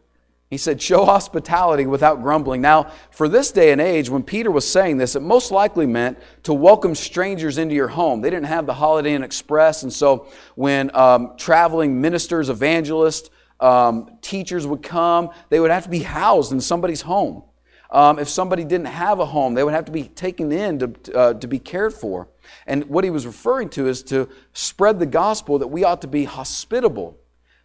He 0.53 0.59
said, 0.59 0.83
Show 0.83 1.07
hospitality 1.07 1.87
without 1.87 2.21
grumbling. 2.21 2.61
Now, 2.61 2.93
for 3.11 3.27
this 3.27 3.53
day 3.53 3.73
and 3.73 3.81
age, 3.81 4.11
when 4.11 4.23
Peter 4.23 4.51
was 4.51 4.69
saying 4.69 4.99
this, 4.99 5.17
it 5.17 5.23
most 5.23 5.51
likely 5.51 5.87
meant 5.87 6.19
to 6.43 6.53
welcome 6.53 6.95
strangers 6.95 7.57
into 7.57 7.75
your 7.75 7.89
home. 7.89 8.21
They 8.21 8.29
didn't 8.29 8.49
have 8.49 8.67
the 8.67 8.75
Holiday 8.75 9.15
Inn 9.15 9.23
Express, 9.23 9.83
and 9.83 9.91
so 9.91 10.27
when 10.55 10.95
um, 10.95 11.39
traveling 11.39 12.03
ministers, 12.03 12.51
evangelists, 12.51 13.31
um, 13.61 14.19
teachers 14.21 14.67
would 14.67 14.83
come, 14.83 15.31
they 15.49 15.59
would 15.59 15.71
have 15.71 15.85
to 15.85 15.89
be 15.89 16.01
housed 16.01 16.53
in 16.53 16.61
somebody's 16.61 17.01
home. 17.01 17.45
Um, 17.91 18.19
if 18.19 18.29
somebody 18.29 18.65
didn't 18.65 18.89
have 18.89 19.21
a 19.21 19.27
home, 19.27 19.55
they 19.55 19.65
would 19.65 19.73
have 19.73 19.87
to 19.87 19.93
be 19.93 20.03
taken 20.03 20.53
in 20.53 20.79
to, 20.81 21.19
uh, 21.19 21.33
to 21.33 21.49
be 21.49 21.61
cared 21.61 21.95
for. 21.95 22.29
And 22.67 22.85
what 22.91 23.05
he 23.05 23.11
was 23.11 23.25
referring 23.25 23.71
to 23.71 23.89
is 23.89 24.03
to 24.03 24.29
spread 24.53 24.99
the 24.99 25.07
gospel 25.07 25.59
that 25.61 25.69
we 25.69 25.83
ought 25.83 26.03
to 26.03 26.09
be 26.09 26.25
hospitable, 26.25 27.17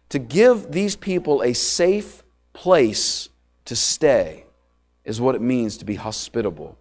to 0.08 0.18
give 0.18 0.72
these 0.72 0.96
people 0.96 1.42
a 1.42 1.52
safe, 1.52 2.22
place 2.58 3.28
to 3.66 3.76
stay, 3.76 4.44
is 5.04 5.20
what 5.20 5.36
it 5.36 5.40
means 5.40 5.76
to 5.76 5.84
be 5.84 5.94
hospitable. 5.94 6.76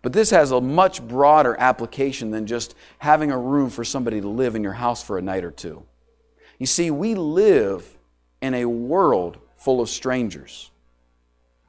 But 0.00 0.12
this 0.12 0.30
has 0.30 0.52
a 0.52 0.60
much 0.60 1.02
broader 1.02 1.56
application 1.58 2.30
than 2.30 2.46
just 2.46 2.76
having 2.98 3.32
a 3.32 3.38
room 3.38 3.68
for 3.68 3.82
somebody 3.82 4.20
to 4.20 4.28
live 4.28 4.54
in 4.54 4.62
your 4.62 4.74
house 4.74 5.02
for 5.02 5.18
a 5.18 5.22
night 5.22 5.42
or 5.42 5.50
two. 5.50 5.82
You 6.60 6.66
see, 6.66 6.92
we 6.92 7.16
live 7.16 7.98
in 8.40 8.54
a 8.54 8.66
world 8.66 9.38
full 9.56 9.80
of 9.80 9.88
strangers. 9.88 10.70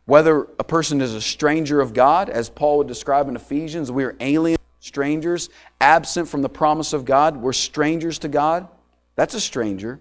Whether 0.06 0.42
a 0.60 0.64
person 0.64 1.02
is 1.02 1.16
a 1.16 1.22
stranger 1.22 1.82
of 1.82 1.96
God, 1.96 2.30
as 2.30 2.52
Paul 2.52 2.78
would 2.78 2.88
describe 2.88 3.28
in 3.28 3.36
Ephesians, 3.36 3.92
we 3.92 4.04
are 4.04 4.16
alien 4.20 4.60
strangers, 4.82 5.50
absent 5.82 6.30
from 6.30 6.44
the 6.44 6.50
promise 6.50 6.94
of 6.94 7.06
God, 7.06 7.38
we're 7.38 7.54
strangers 7.54 8.20
to 8.20 8.28
God. 8.28 8.68
That's 9.16 9.34
a 9.34 9.42
stranger. 9.42 10.00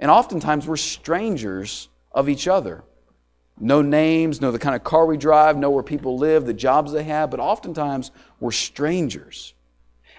And 0.00 0.10
oftentimes 0.10 0.66
we're 0.66 0.78
strangers 0.78 1.90
of 2.16 2.28
each 2.28 2.48
other. 2.48 2.82
No 3.58 3.82
names, 3.82 4.40
know 4.40 4.50
the 4.50 4.58
kind 4.58 4.74
of 4.74 4.82
car 4.82 5.06
we 5.06 5.16
drive, 5.16 5.56
know 5.56 5.70
where 5.70 5.82
people 5.82 6.18
live, 6.18 6.46
the 6.46 6.54
jobs 6.54 6.92
they 6.92 7.04
have, 7.04 7.30
but 7.30 7.38
oftentimes 7.38 8.10
we're 8.40 8.50
strangers. 8.50 9.54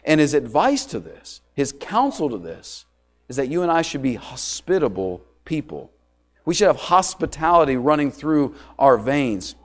And 0.03 0.21
his 0.21 0.33
advice 0.33 0.85
to 0.85 0.99
this, 0.99 1.41
his 1.53 1.73
counsel 1.77 2.29
to 2.29 2.37
this, 2.37 2.85
is 3.27 3.35
that 3.35 3.49
you 3.49 3.63
and 3.63 3.71
I 3.71 3.81
should 3.81 4.01
be 4.01 4.15
hospitable 4.15 5.21
people. 5.43 5.91
We 6.45 6.53
should 6.53 6.67
have 6.67 6.77
hospitality 6.77 7.75
running 7.75 8.11
through 8.11 8.55
our 8.79 8.97
veins. 8.97 9.55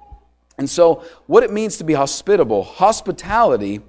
And 0.59 0.69
so, 0.69 1.05
what 1.27 1.43
it 1.45 1.53
means 1.53 1.77
to 1.79 1.85
be 1.85 1.93
hospitable, 1.93 2.65
hospitality 2.65 3.81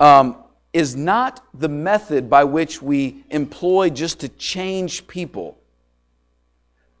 um, 0.00 0.36
is 0.72 0.96
not 0.96 1.44
the 1.52 1.68
method 1.68 2.30
by 2.30 2.44
which 2.44 2.80
we 2.80 3.24
employ 3.30 3.90
just 3.90 4.20
to 4.20 4.28
change 4.30 5.06
people. 5.06 5.57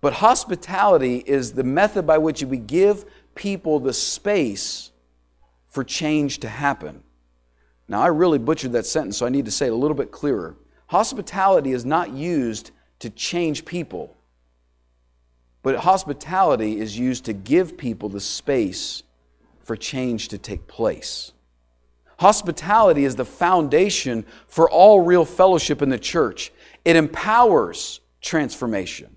But 0.00 0.14
hospitality 0.14 1.24
is 1.26 1.52
the 1.52 1.64
method 1.64 2.06
by 2.06 2.18
which 2.18 2.42
we 2.42 2.56
give 2.56 3.04
people 3.34 3.80
the 3.80 3.92
space 3.92 4.90
for 5.68 5.84
change 5.84 6.38
to 6.40 6.48
happen. 6.48 7.02
Now, 7.88 8.00
I 8.02 8.08
really 8.08 8.38
butchered 8.38 8.72
that 8.72 8.86
sentence, 8.86 9.16
so 9.16 9.26
I 9.26 9.30
need 9.30 9.46
to 9.46 9.50
say 9.50 9.66
it 9.66 9.72
a 9.72 9.76
little 9.76 9.96
bit 9.96 10.10
clearer. 10.10 10.56
Hospitality 10.88 11.72
is 11.72 11.84
not 11.84 12.12
used 12.12 12.70
to 13.00 13.10
change 13.10 13.64
people, 13.64 14.16
but 15.62 15.76
hospitality 15.76 16.78
is 16.78 16.98
used 16.98 17.24
to 17.24 17.32
give 17.32 17.76
people 17.76 18.08
the 18.08 18.20
space 18.20 19.02
for 19.60 19.76
change 19.76 20.28
to 20.28 20.38
take 20.38 20.66
place. 20.66 21.32
Hospitality 22.18 23.04
is 23.04 23.16
the 23.16 23.24
foundation 23.24 24.24
for 24.48 24.68
all 24.68 25.00
real 25.00 25.24
fellowship 25.24 25.82
in 25.82 25.88
the 25.88 25.98
church. 25.98 26.52
It 26.84 26.96
empowers 26.96 28.00
transformation. 28.20 29.14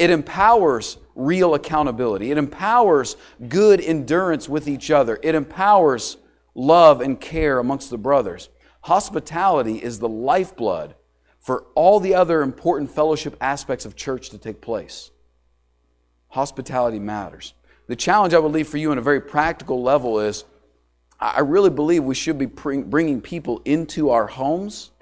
It 0.00 0.08
empowers 0.08 0.96
real 1.14 1.52
accountability. 1.54 2.30
It 2.30 2.38
empowers 2.38 3.18
good 3.50 3.82
endurance 3.82 4.48
with 4.48 4.66
each 4.66 4.90
other. 4.90 5.20
It 5.22 5.34
empowers 5.34 6.16
love 6.54 7.02
and 7.02 7.20
care 7.20 7.58
amongst 7.58 7.90
the 7.90 7.98
brothers. 7.98 8.48
Hospitality 8.80 9.76
is 9.76 9.98
the 9.98 10.08
lifeblood 10.08 10.94
for 11.38 11.66
all 11.74 12.00
the 12.00 12.14
other 12.14 12.40
important 12.40 12.90
fellowship 12.90 13.36
aspects 13.42 13.84
of 13.84 13.94
church 13.94 14.30
to 14.30 14.38
take 14.38 14.62
place. 14.62 15.10
Hospitality 16.28 16.98
matters. 16.98 17.52
The 17.86 17.94
challenge 17.94 18.32
I 18.32 18.38
would 18.38 18.52
leave 18.52 18.68
for 18.68 18.78
you 18.78 18.92
on 18.92 18.96
a 18.96 19.02
very 19.02 19.20
practical 19.20 19.82
level 19.82 20.18
is 20.18 20.44
I 21.20 21.40
really 21.40 21.68
believe 21.68 22.04
we 22.04 22.14
should 22.14 22.38
be 22.38 22.46
bringing 22.46 23.20
people 23.20 23.60
into 23.66 24.08
our 24.08 24.28
homes 24.28 24.92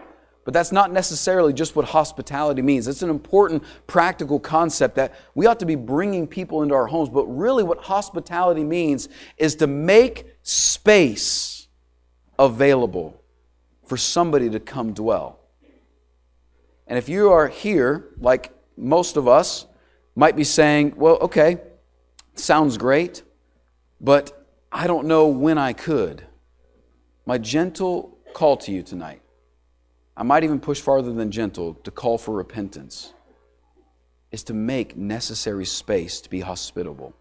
but 0.49 0.55
that's 0.55 0.73
not 0.73 0.91
necessarily 0.91 1.53
just 1.53 1.77
what 1.77 1.85
hospitality 1.85 2.63
means. 2.63 2.89
It's 2.89 3.03
an 3.03 3.11
important 3.11 3.63
practical 3.87 4.41
concept 4.41 4.95
that 4.95 5.15
we 5.35 5.45
ought 5.45 5.61
to 5.61 5.67
be 5.67 5.75
bringing 5.75 6.27
people 6.27 6.63
into 6.63 6.75
our 6.75 6.87
homes. 6.87 7.11
But 7.11 7.27
really, 7.27 7.63
what 7.63 7.81
hospitality 7.81 8.65
means 8.65 9.11
is 9.37 9.57
to 9.57 9.67
make 9.67 10.25
space 10.43 11.69
available 12.39 13.23
for 13.85 13.99
somebody 13.99 14.49
to 14.49 14.59
come 14.59 14.95
dwell. 14.95 15.39
And 16.87 16.97
if 16.97 17.11
you 17.11 17.31
are 17.31 17.49
here, 17.49 18.09
like 18.19 18.51
most 18.75 19.19
of 19.19 19.29
us, 19.29 19.67
might 20.17 20.35
be 20.35 20.45
saying, 20.45 20.95
well, 20.97 21.19
okay, 21.19 21.59
sounds 22.37 22.79
great, 22.79 23.23
but 24.01 24.47
I 24.73 24.87
don't 24.87 25.09
know 25.09 25.27
when 25.27 25.59
I 25.59 25.75
could. 25.75 26.27
My 27.27 27.37
gentle 27.37 28.17
call 28.33 28.57
to 28.57 28.73
you 28.73 28.83
tonight 28.83 29.21
I 30.19 30.25
might 30.25 30.43
even 30.43 30.59
push 30.59 30.81
farther 30.81 31.13
than 31.13 31.31
gentle 31.31 31.75
to 31.85 31.93
call 31.93 32.19
for 32.19 32.35
repentance, 32.35 33.15
is 34.33 34.43
to 34.45 34.53
make 34.53 34.97
necessary 34.97 35.65
space 35.65 36.21
to 36.23 36.29
be 36.29 36.41
hospitable. 36.41 37.15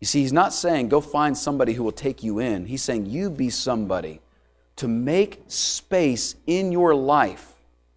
You 0.00 0.06
see, 0.06 0.22
he's 0.22 0.32
not 0.32 0.54
saying 0.54 0.88
go 0.88 1.02
find 1.02 1.36
somebody 1.36 1.74
who 1.74 1.84
will 1.84 1.92
take 1.92 2.22
you 2.22 2.38
in. 2.38 2.64
He's 2.64 2.82
saying 2.82 3.06
you 3.06 3.28
be 3.28 3.50
somebody 3.50 4.22
to 4.76 4.88
make 4.88 5.42
space 5.48 6.34
in 6.46 6.72
your 6.72 6.94
life, 6.94 7.52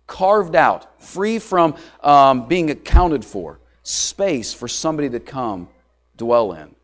carved 0.08 0.58
out, 0.58 1.02
free 1.02 1.40
from 1.40 1.76
um, 2.04 2.50
being 2.50 2.70
accounted 2.70 3.24
for, 3.24 3.62
space 3.82 4.54
for 4.54 4.68
somebody 4.68 5.10
to 5.10 5.22
come 5.22 5.70
dwell 6.18 6.52
in. 6.52 6.76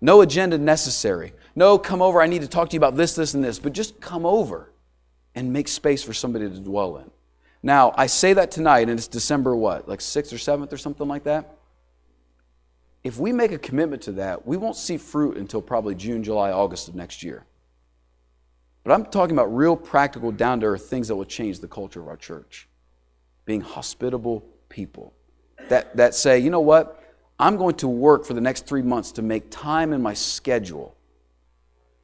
No 0.00 0.22
agenda 0.22 0.58
necessary. 0.58 1.34
No, 1.54 1.78
come 1.78 2.02
over, 2.02 2.20
I 2.20 2.26
need 2.26 2.42
to 2.42 2.48
talk 2.48 2.70
to 2.70 2.74
you 2.74 2.80
about 2.80 2.96
this, 2.96 3.14
this, 3.14 3.32
and 3.32 3.44
this, 3.44 3.60
but 3.60 3.72
just 3.72 4.00
come 4.00 4.26
over 4.26 4.71
and 5.34 5.52
make 5.52 5.68
space 5.68 6.02
for 6.02 6.12
somebody 6.12 6.48
to 6.48 6.58
dwell 6.58 6.98
in. 6.98 7.10
Now, 7.62 7.92
I 7.96 8.06
say 8.06 8.32
that 8.32 8.50
tonight, 8.50 8.88
and 8.88 8.92
it's 8.92 9.06
December 9.06 9.54
what, 9.54 9.88
like 9.88 10.00
6th 10.00 10.32
or 10.32 10.36
7th 10.36 10.72
or 10.72 10.76
something 10.76 11.06
like 11.06 11.24
that? 11.24 11.56
If 13.04 13.18
we 13.18 13.32
make 13.32 13.52
a 13.52 13.58
commitment 13.58 14.02
to 14.02 14.12
that, 14.12 14.46
we 14.46 14.56
won't 14.56 14.76
see 14.76 14.96
fruit 14.96 15.36
until 15.36 15.62
probably 15.62 15.94
June, 15.94 16.22
July, 16.22 16.50
August 16.50 16.88
of 16.88 16.94
next 16.94 17.22
year. 17.22 17.44
But 18.84 18.92
I'm 18.92 19.06
talking 19.06 19.36
about 19.36 19.54
real 19.54 19.76
practical, 19.76 20.32
down 20.32 20.60
to 20.60 20.66
earth 20.66 20.86
things 20.86 21.08
that 21.08 21.16
will 21.16 21.24
change 21.24 21.60
the 21.60 21.68
culture 21.68 22.00
of 22.00 22.08
our 22.08 22.16
church. 22.16 22.68
Being 23.44 23.60
hospitable 23.60 24.44
people 24.68 25.14
that, 25.68 25.96
that 25.96 26.14
say, 26.14 26.38
you 26.38 26.50
know 26.50 26.60
what? 26.60 26.98
I'm 27.38 27.56
going 27.56 27.76
to 27.76 27.88
work 27.88 28.24
for 28.24 28.34
the 28.34 28.40
next 28.40 28.66
three 28.66 28.82
months 28.82 29.12
to 29.12 29.22
make 29.22 29.50
time 29.50 29.92
in 29.92 30.02
my 30.02 30.14
schedule 30.14 30.96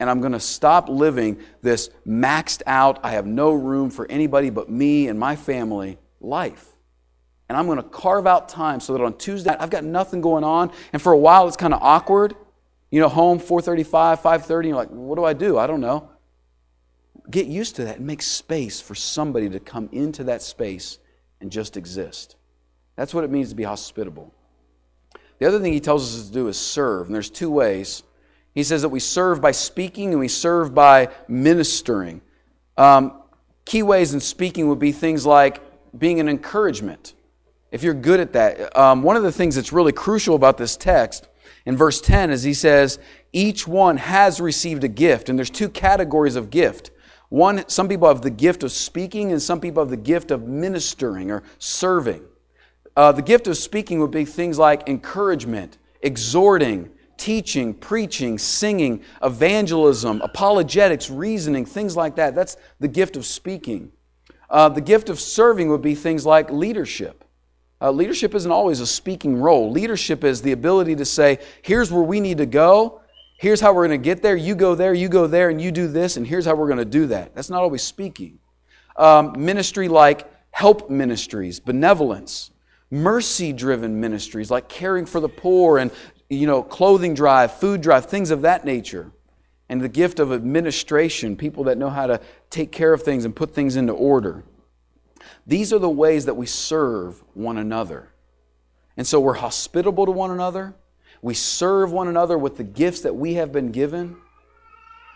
and 0.00 0.08
I'm 0.08 0.20
going 0.20 0.32
to 0.32 0.40
stop 0.40 0.88
living 0.88 1.38
this 1.62 1.90
maxed 2.06 2.62
out, 2.66 3.00
I 3.02 3.12
have 3.12 3.26
no 3.26 3.52
room 3.52 3.90
for 3.90 4.10
anybody 4.10 4.50
but 4.50 4.70
me 4.70 5.08
and 5.08 5.18
my 5.18 5.36
family 5.36 5.98
life. 6.20 6.66
and 7.48 7.56
I'm 7.56 7.66
going 7.66 7.78
to 7.78 7.82
carve 7.82 8.26
out 8.26 8.48
time 8.48 8.80
so 8.80 8.92
that 8.92 9.02
on 9.02 9.16
Tuesday 9.16 9.54
I've 9.58 9.70
got 9.70 9.84
nothing 9.84 10.20
going 10.20 10.44
on, 10.44 10.70
and 10.92 11.00
for 11.00 11.12
a 11.12 11.18
while 11.18 11.48
it's 11.48 11.56
kind 11.56 11.74
of 11.74 11.82
awkward. 11.82 12.34
You 12.90 13.00
know, 13.00 13.08
home 13.08 13.38
4:35, 13.38 14.20
5:30, 14.20 14.68
you're 14.68 14.76
like, 14.76 14.88
what 14.88 15.16
do 15.16 15.24
I 15.24 15.32
do? 15.32 15.58
I 15.58 15.66
don't 15.66 15.80
know. 15.80 16.10
Get 17.30 17.46
used 17.46 17.76
to 17.76 17.84
that 17.84 17.98
and 17.98 18.06
make 18.06 18.22
space 18.22 18.80
for 18.80 18.94
somebody 18.94 19.50
to 19.50 19.60
come 19.60 19.88
into 19.92 20.24
that 20.24 20.40
space 20.40 20.98
and 21.40 21.50
just 21.50 21.76
exist. 21.76 22.36
That's 22.96 23.12
what 23.12 23.24
it 23.24 23.30
means 23.30 23.50
to 23.50 23.54
be 23.54 23.64
hospitable. 23.64 24.34
The 25.38 25.46
other 25.46 25.60
thing 25.60 25.72
he 25.72 25.80
tells 25.80 26.18
us 26.18 26.26
to 26.26 26.32
do 26.32 26.48
is 26.48 26.58
serve, 26.58 27.06
and 27.06 27.14
there's 27.14 27.30
two 27.30 27.50
ways. 27.50 28.02
He 28.54 28.62
says 28.62 28.82
that 28.82 28.88
we 28.88 29.00
serve 29.00 29.40
by 29.40 29.52
speaking 29.52 30.10
and 30.10 30.18
we 30.18 30.28
serve 30.28 30.74
by 30.74 31.08
ministering. 31.28 32.20
Um, 32.76 33.22
key 33.64 33.82
ways 33.82 34.14
in 34.14 34.20
speaking 34.20 34.68
would 34.68 34.78
be 34.78 34.92
things 34.92 35.26
like 35.26 35.60
being 35.98 36.20
an 36.20 36.28
encouragement. 36.28 37.14
If 37.70 37.82
you're 37.82 37.94
good 37.94 38.20
at 38.20 38.32
that, 38.32 38.76
um, 38.76 39.02
one 39.02 39.16
of 39.16 39.22
the 39.22 39.32
things 39.32 39.54
that's 39.54 39.72
really 39.72 39.92
crucial 39.92 40.34
about 40.34 40.58
this 40.58 40.76
text 40.76 41.28
in 41.66 41.76
verse 41.76 42.00
10 42.00 42.30
is 42.30 42.42
he 42.44 42.54
says, 42.54 42.98
each 43.32 43.68
one 43.68 43.98
has 43.98 44.40
received 44.40 44.84
a 44.84 44.88
gift, 44.88 45.28
and 45.28 45.38
there's 45.38 45.50
two 45.50 45.68
categories 45.68 46.34
of 46.34 46.50
gift. 46.50 46.90
One, 47.28 47.68
some 47.68 47.88
people 47.88 48.08
have 48.08 48.22
the 48.22 48.30
gift 48.30 48.62
of 48.62 48.72
speaking, 48.72 49.32
and 49.32 49.42
some 49.42 49.60
people 49.60 49.82
have 49.82 49.90
the 49.90 49.96
gift 49.98 50.30
of 50.30 50.48
ministering 50.48 51.30
or 51.30 51.42
serving. 51.58 52.24
Uh, 52.96 53.12
the 53.12 53.22
gift 53.22 53.46
of 53.46 53.56
speaking 53.58 54.00
would 54.00 54.10
be 54.10 54.24
things 54.24 54.58
like 54.58 54.88
encouragement, 54.88 55.76
exhorting, 56.00 56.90
teaching, 57.18 57.74
preaching, 57.74 58.38
singing, 58.38 59.02
evangelism, 59.22 60.22
apologetics, 60.22 61.10
reasoning, 61.10 61.66
things 61.66 61.96
like 61.96 62.16
that. 62.16 62.34
That's 62.34 62.56
the 62.80 62.88
gift 62.88 63.16
of 63.16 63.26
speaking. 63.26 63.92
Uh, 64.48 64.70
the 64.70 64.80
gift 64.80 65.10
of 65.10 65.20
serving 65.20 65.68
would 65.68 65.82
be 65.82 65.94
things 65.94 66.24
like 66.24 66.50
leadership. 66.50 67.24
Uh, 67.80 67.90
leadership 67.90 68.34
isn't 68.34 68.50
always 68.50 68.80
a 68.80 68.86
speaking 68.86 69.36
role. 69.36 69.70
Leadership 69.70 70.24
is 70.24 70.42
the 70.42 70.52
ability 70.52 70.96
to 70.96 71.04
say, 71.04 71.38
here's 71.62 71.92
where 71.92 72.02
we 72.02 72.18
need 72.18 72.38
to 72.38 72.46
go, 72.46 73.00
here's 73.38 73.60
how 73.60 73.72
we're 73.72 73.86
going 73.86 74.00
to 74.00 74.04
get 74.04 74.22
there, 74.22 74.34
you 74.34 74.54
go 74.54 74.74
there, 74.74 74.94
you 74.94 75.08
go 75.08 75.26
there, 75.26 75.50
and 75.50 75.60
you 75.60 75.70
do 75.70 75.86
this, 75.86 76.16
and 76.16 76.26
here's 76.26 76.44
how 76.44 76.54
we're 76.54 76.66
going 76.66 76.78
to 76.78 76.84
do 76.84 77.06
that. 77.06 77.34
That's 77.34 77.50
not 77.50 77.62
always 77.62 77.82
speaking. 77.82 78.38
Um, 78.96 79.34
ministry 79.36 79.86
like 79.86 80.28
help 80.50 80.90
ministries, 80.90 81.60
benevolence, 81.60 82.50
mercy 82.90 83.52
driven 83.52 84.00
ministries 84.00 84.50
like 84.50 84.68
caring 84.68 85.06
for 85.06 85.20
the 85.20 85.28
poor 85.28 85.78
and 85.78 85.90
you 86.28 86.46
know 86.46 86.62
clothing 86.62 87.14
drive 87.14 87.52
food 87.52 87.80
drive 87.80 88.06
things 88.06 88.30
of 88.30 88.42
that 88.42 88.64
nature 88.64 89.10
and 89.68 89.80
the 89.80 89.88
gift 89.88 90.18
of 90.18 90.32
administration 90.32 91.36
people 91.36 91.64
that 91.64 91.78
know 91.78 91.90
how 91.90 92.06
to 92.06 92.20
take 92.50 92.72
care 92.72 92.92
of 92.92 93.02
things 93.02 93.24
and 93.24 93.36
put 93.36 93.54
things 93.54 93.76
into 93.76 93.92
order. 93.92 94.44
These 95.46 95.72
are 95.72 95.78
the 95.78 95.90
ways 95.90 96.24
that 96.24 96.34
we 96.34 96.46
serve 96.46 97.22
one 97.34 97.58
another. 97.58 98.10
And 98.96 99.06
so 99.06 99.20
we're 99.20 99.34
hospitable 99.34 100.06
to 100.06 100.12
one 100.12 100.30
another. 100.30 100.74
We 101.20 101.34
serve 101.34 101.92
one 101.92 102.08
another 102.08 102.38
with 102.38 102.56
the 102.56 102.64
gifts 102.64 103.00
that 103.00 103.14
we 103.14 103.34
have 103.34 103.52
been 103.52 103.72
given. 103.72 104.16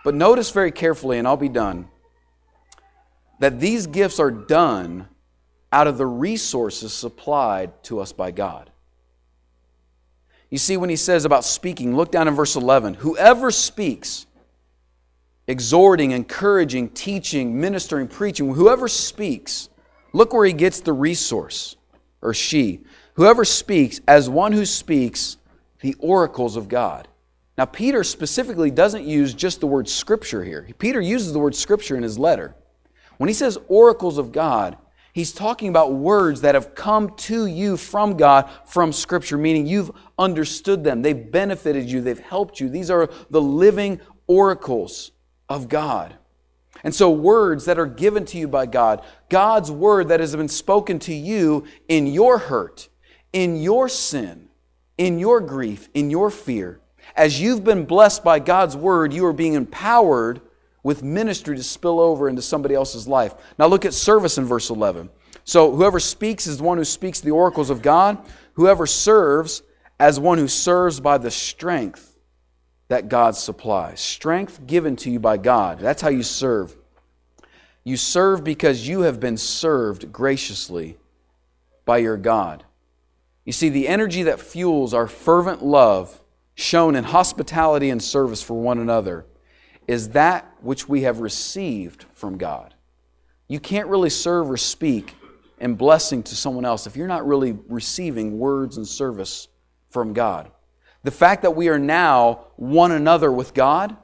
But 0.05 0.14
notice 0.14 0.51
very 0.51 0.72
carefully 0.72 1.18
and 1.18 1.29
i'll 1.29 1.37
be 1.37 1.48
done 1.48 1.88
that 3.38 3.59
these 3.59 3.88
gifts 3.88 4.20
are 4.20 4.31
done 4.31 5.09
out 5.72 5.87
of 5.88 5.98
the 5.98 6.07
resources 6.07 6.92
supplied 6.92 7.83
to 7.83 7.98
us 7.98 8.12
by 8.12 8.31
God. 8.31 8.70
You 10.53 10.59
see, 10.59 10.77
when 10.77 10.91
he 10.91 10.97
says 10.97 11.25
about 11.25 11.47
speaking, 11.47 11.97
look 11.97 12.12
down 12.12 12.29
in 12.29 12.35
verse 12.35 12.57
11. 12.57 12.93
Whoever 12.93 13.51
speaks, 13.51 14.27
exhorting, 15.47 16.11
encouraging, 16.11 16.91
teaching, 16.91 17.59
ministering, 17.59 18.07
preaching, 18.07 18.53
whoever 18.53 18.87
speaks, 18.87 19.71
look 20.12 20.35
where 20.35 20.45
he 20.45 20.53
gets 20.53 20.81
the 20.81 20.93
resource, 20.93 21.77
or 22.21 22.35
she. 22.35 22.85
Whoever 23.15 23.47
speaks, 23.47 24.03
as 24.07 24.29
one 24.29 24.53
who 24.53 24.67
speaks 24.67 25.38
the 25.81 25.97
oracles 25.99 26.57
of 26.57 26.69
God. 26.69 27.09
Now, 27.57 27.65
Peter 27.65 28.05
specifically 28.05 28.71
doesn't 28.71 29.07
use 29.07 29.33
just 29.33 29.61
the 29.61 29.67
word 29.67 29.88
scripture 29.88 30.45
here. 30.45 30.69
Peter 30.79 31.01
uses 31.01 31.33
the 31.33 31.38
word 31.38 31.55
scripture 31.55 31.97
in 31.97 32.03
his 32.03 32.19
letter. 32.19 32.55
When 33.17 33.29
he 33.29 33.35
says 33.35 33.57
oracles 33.69 34.19
of 34.19 34.33
God, 34.33 34.77
He's 35.12 35.33
talking 35.33 35.68
about 35.68 35.92
words 35.92 36.40
that 36.40 36.55
have 36.55 36.75
come 36.75 37.14
to 37.16 37.46
you 37.46 37.77
from 37.77 38.16
God, 38.16 38.48
from 38.64 38.92
Scripture, 38.92 39.37
meaning 39.37 39.66
you've 39.66 39.90
understood 40.18 40.85
them. 40.85 41.03
They've 41.03 41.31
benefited 41.31 41.90
you, 41.90 42.01
they've 42.01 42.18
helped 42.18 42.61
you. 42.61 42.70
These 42.70 42.90
are 42.90 43.11
the 43.29 43.40
living 43.40 44.01
oracles 44.27 45.12
of 45.51 45.68
God. 45.68 46.14
And 46.83 46.94
so, 46.94 47.11
words 47.11 47.66
that 47.66 47.79
are 47.79 47.87
given 47.87 48.25
to 48.27 48.38
you 48.38 48.48
by 48.48 48.66
God, 48.66 49.05
God's 49.29 49.70
word 49.70 50.09
that 50.09 50.20
has 50.20 50.35
been 50.35 50.48
spoken 50.48 50.98
to 51.01 51.14
you 51.14 51.64
in 51.88 52.07
your 52.07 52.38
hurt, 52.38 52.88
in 53.33 53.57
your 53.57 53.88
sin, 53.88 54.48
in 54.96 55.18
your 55.18 55.40
grief, 55.40 55.88
in 55.94 56.11
your 56.11 56.31
fear. 56.31 56.81
As 57.14 57.40
you've 57.40 57.64
been 57.64 57.85
blessed 57.85 58.25
by 58.25 58.38
God's 58.38 58.77
word, 58.77 59.12
you 59.12 59.27
are 59.27 59.33
being 59.33 59.53
empowered 59.53 60.40
with 60.83 61.03
ministry 61.03 61.57
to 61.57 61.62
spill 61.62 62.01
over 62.01 62.29
into 62.29 62.42
somebody 62.42 62.75
else's 62.75 63.07
life. 63.07 63.35
Now 63.59 63.66
look 63.66 63.85
at 63.85 63.95
service 63.95 64.38
in 64.38 64.45
verse 64.45 64.71
11. 64.71 65.11
So 65.45 65.75
whoever 65.75 66.01
speaks 66.01 66.47
is 66.47 66.59
the 66.59 66.64
one 66.64 66.79
who 66.79 66.85
speaks 66.85 67.21
the 67.21 67.31
oracles 67.31 67.71
of 67.71 67.83
God. 67.83 68.18
Whoever 68.55 68.87
serves 68.87 69.62
as 69.99 70.18
one 70.18 70.38
who 70.38 70.49
serves 70.49 71.01
by 71.01 71.18
the 71.18 71.31
strength 71.31 72.16
that 72.88 73.09
God 73.09 73.37
supplies. 73.37 74.01
Strength 74.01 74.66
given 74.66 74.97
to 74.97 75.11
you 75.11 75.18
by 75.18 75.37
God. 75.37 75.79
That's 75.79 76.03
how 76.03 76.11
you 76.11 76.23
serve. 76.23 76.77
You 77.85 77.97
serve 77.97 78.45
because 78.45 78.87
you 78.87 79.01
have 79.03 79.18
been 79.18 79.37
served 79.37 80.12
graciously 80.12 80.99
by 81.85 81.99
your 81.99 82.16
God. 82.16 82.64
You 83.45 83.53
see, 83.53 83.68
the 83.68 83.88
energy 83.88 84.23
that 84.25 84.40
fuels 84.40 84.95
our 84.95 85.09
fervent 85.09 85.64
love 85.64 86.21
shown 86.55 86.95
in 86.95 87.05
hospitality 87.05 87.90
and 87.90 88.03
service 88.03 88.42
for 88.42 88.55
one 88.55 88.79
another 88.79 89.25
is 89.87 90.11
that 90.11 90.51
which 90.61 90.88
we 90.88 91.03
have 91.03 91.21
received 91.21 92.05
from 92.12 92.38
God. 92.38 92.75
You 93.49 93.61
can't 93.61 93.88
really 93.88 94.11
serve 94.11 94.51
or 94.51 94.57
speak 94.57 95.14
in 95.59 95.75
blessing 95.75 96.23
to 96.25 96.35
someone 96.35 96.64
else 96.64 96.87
if 96.87 96.97
you're 96.97 97.09
not 97.09 97.27
really 97.27 97.57
receiving 97.68 98.38
words 98.38 98.77
and 98.77 98.87
service 98.87 99.49
from 99.90 100.12
God. 100.12 100.51
The 101.03 101.11
fact 101.11 101.42
that 101.42 101.57
we 101.57 101.68
are 101.68 101.79
now 101.79 102.47
one 102.57 102.92
another 102.92 103.31
with 103.31 103.55
God 103.55 103.97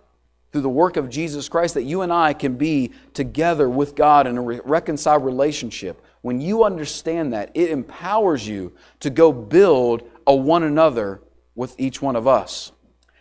through 0.52 0.62
the 0.62 0.68
work 0.68 0.96
of 0.96 1.10
Jesus 1.10 1.48
Christ, 1.48 1.74
that 1.74 1.82
you 1.82 2.02
and 2.02 2.12
I 2.12 2.32
can 2.32 2.56
be 2.56 2.92
together 3.12 3.68
with 3.68 3.94
God 3.94 4.26
in 4.26 4.38
a 4.38 4.42
reconciled 4.42 5.24
relationship. 5.24 6.02
When 6.22 6.40
you 6.40 6.64
understand 6.64 7.32
that, 7.32 7.50
it 7.54 7.70
empowers 7.70 8.46
you 8.46 8.72
to 9.00 9.10
go 9.10 9.32
build 9.32 10.08
a 10.26 10.34
one 10.34 10.62
another 10.62 11.22
with 11.54 11.74
each 11.78 12.00
one 12.00 12.16
of 12.16 12.26
us. 12.26 12.72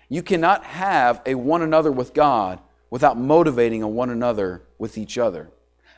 You 0.10 0.24
cannot 0.24 0.64
have 0.64 1.22
a 1.26 1.36
one 1.36 1.62
another 1.62 1.92
with 1.92 2.14
God 2.14 2.60
without 2.90 3.18
motivating 3.18 3.84
a 3.84 3.88
one 3.88 4.10
another 4.10 4.64
with 4.78 4.98
each 4.98 5.18
other. 5.18 5.50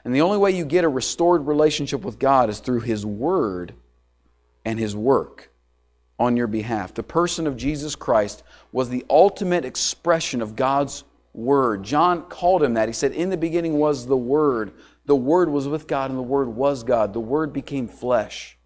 And 0.04 0.16
the 0.16 0.22
only 0.22 0.38
way 0.38 0.52
you 0.52 0.66
get 0.66 0.84
a 0.84 0.90
restored 0.90 1.46
relationship 1.46 2.02
with 2.02 2.20
God 2.20 2.50
is 2.50 2.60
through 2.60 2.82
His 2.82 3.06
Word 3.06 3.74
and 4.66 4.80
His 4.80 4.96
work 4.96 5.52
on 6.18 6.36
your 6.36 6.48
behalf. 6.48 6.94
The 6.94 7.04
person 7.04 7.48
of 7.48 7.58
Jesus 7.58 7.96
Christ 7.96 8.44
was 8.72 8.90
the 8.90 9.06
ultimate 9.10 9.66
expression 9.66 10.42
of 10.42 10.56
God's 10.56 11.04
Word. 11.34 11.84
John 11.84 12.24
called 12.24 12.64
him 12.64 12.74
that. 12.74 12.90
He 12.90 12.94
said, 12.94 13.12
In 13.12 13.30
the 13.30 13.38
beginning 13.38 13.78
was 13.78 14.08
the 14.08 14.18
Word. 14.18 14.74
The 15.06 15.16
Word 15.16 15.50
was 15.50 15.68
with 15.68 15.88
God, 15.88 16.10
and 16.10 16.18
the 16.18 16.24
Word 16.24 16.50
was 16.50 16.84
God. 16.84 17.14
The 17.14 17.20
Word 17.20 17.54
became 17.54 17.88
flesh. 17.88 18.58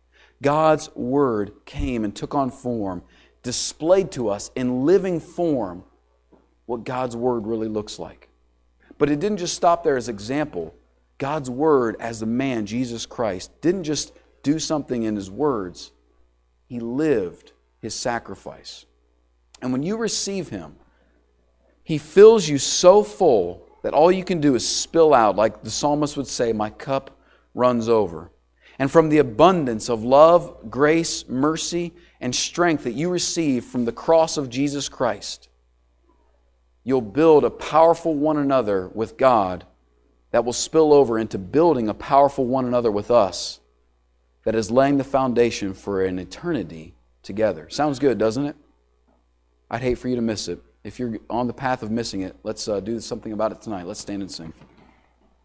God's 0.41 0.93
Word 0.95 1.51
came 1.65 2.03
and 2.03 2.15
took 2.15 2.33
on 2.33 2.51
form 2.51 3.03
displayed 3.43 4.11
to 4.13 4.29
us 4.29 4.51
in 4.55 4.85
living 4.85 5.19
form 5.19 5.83
what 6.65 6.83
God's 6.83 7.15
Word 7.15 7.45
really 7.45 7.67
looks 7.67 7.99
like. 7.99 8.29
But 8.97 9.09
it 9.09 9.19
didn't 9.19 9.37
just 9.37 9.55
stop 9.55 9.83
there 9.83 9.97
as 9.97 10.09
example. 10.09 10.73
God's 11.17 11.49
Word, 11.49 11.97
as 11.99 12.19
the 12.19 12.25
man, 12.25 12.65
Jesus 12.65 13.05
Christ, 13.05 13.51
didn't 13.61 13.83
just 13.83 14.13
do 14.43 14.59
something 14.59 15.03
in 15.03 15.15
His 15.15 15.29
words, 15.29 15.91
He 16.67 16.79
lived 16.79 17.51
His 17.79 17.93
sacrifice. 17.93 18.85
And 19.61 19.71
when 19.71 19.83
you 19.83 19.97
receive 19.97 20.49
Him, 20.49 20.75
He 21.83 21.97
fills 21.97 22.47
you 22.47 22.57
so 22.57 23.03
full 23.03 23.67
that 23.83 23.93
all 23.93 24.11
you 24.11 24.23
can 24.23 24.39
do 24.39 24.55
is 24.55 24.67
spill 24.67 25.13
out, 25.13 25.35
like 25.35 25.63
the 25.63 25.69
psalmist 25.69 26.17
would 26.17 26.27
say, 26.27 26.53
My 26.53 26.69
cup 26.69 27.17
runs 27.53 27.89
over. 27.89 28.31
And 28.79 28.91
from 28.91 29.09
the 29.09 29.19
abundance 29.19 29.89
of 29.89 30.03
love, 30.03 30.69
grace, 30.69 31.27
mercy, 31.27 31.93
and 32.23 32.33
strength 32.33 32.85
that 32.85 32.93
you 32.93 33.09
receive 33.09 33.65
from 33.65 33.83
the 33.83 33.91
cross 33.91 34.37
of 34.37 34.49
Jesus 34.49 34.87
Christ, 34.87 35.49
you'll 36.85 37.01
build 37.01 37.43
a 37.43 37.49
powerful 37.49 38.15
one 38.15 38.37
another 38.37 38.87
with 38.87 39.17
God 39.17 39.65
that 40.31 40.45
will 40.45 40.53
spill 40.53 40.93
over 40.93 41.19
into 41.19 41.37
building 41.37 41.89
a 41.89 41.93
powerful 41.93 42.45
one 42.45 42.63
another 42.63 42.89
with 42.89 43.11
us 43.11 43.59
that 44.45 44.55
is 44.55 44.71
laying 44.71 44.97
the 44.97 45.03
foundation 45.03 45.73
for 45.73 46.05
an 46.05 46.17
eternity 46.17 46.95
together. 47.23 47.67
Sounds 47.69 47.99
good, 47.99 48.17
doesn't 48.17 48.45
it? 48.45 48.55
I'd 49.69 49.81
hate 49.81 49.97
for 49.97 50.07
you 50.07 50.15
to 50.15 50.21
miss 50.21 50.47
it. 50.47 50.63
If 50.85 50.99
you're 50.99 51.17
on 51.29 51.47
the 51.47 51.53
path 51.53 51.83
of 51.83 51.91
missing 51.91 52.21
it, 52.21 52.37
let's 52.43 52.69
uh, 52.69 52.79
do 52.79 53.01
something 53.01 53.33
about 53.33 53.51
it 53.51 53.61
tonight. 53.61 53.85
Let's 53.85 53.99
stand 53.99 54.21
and 54.21 54.31
sing. 54.31 54.53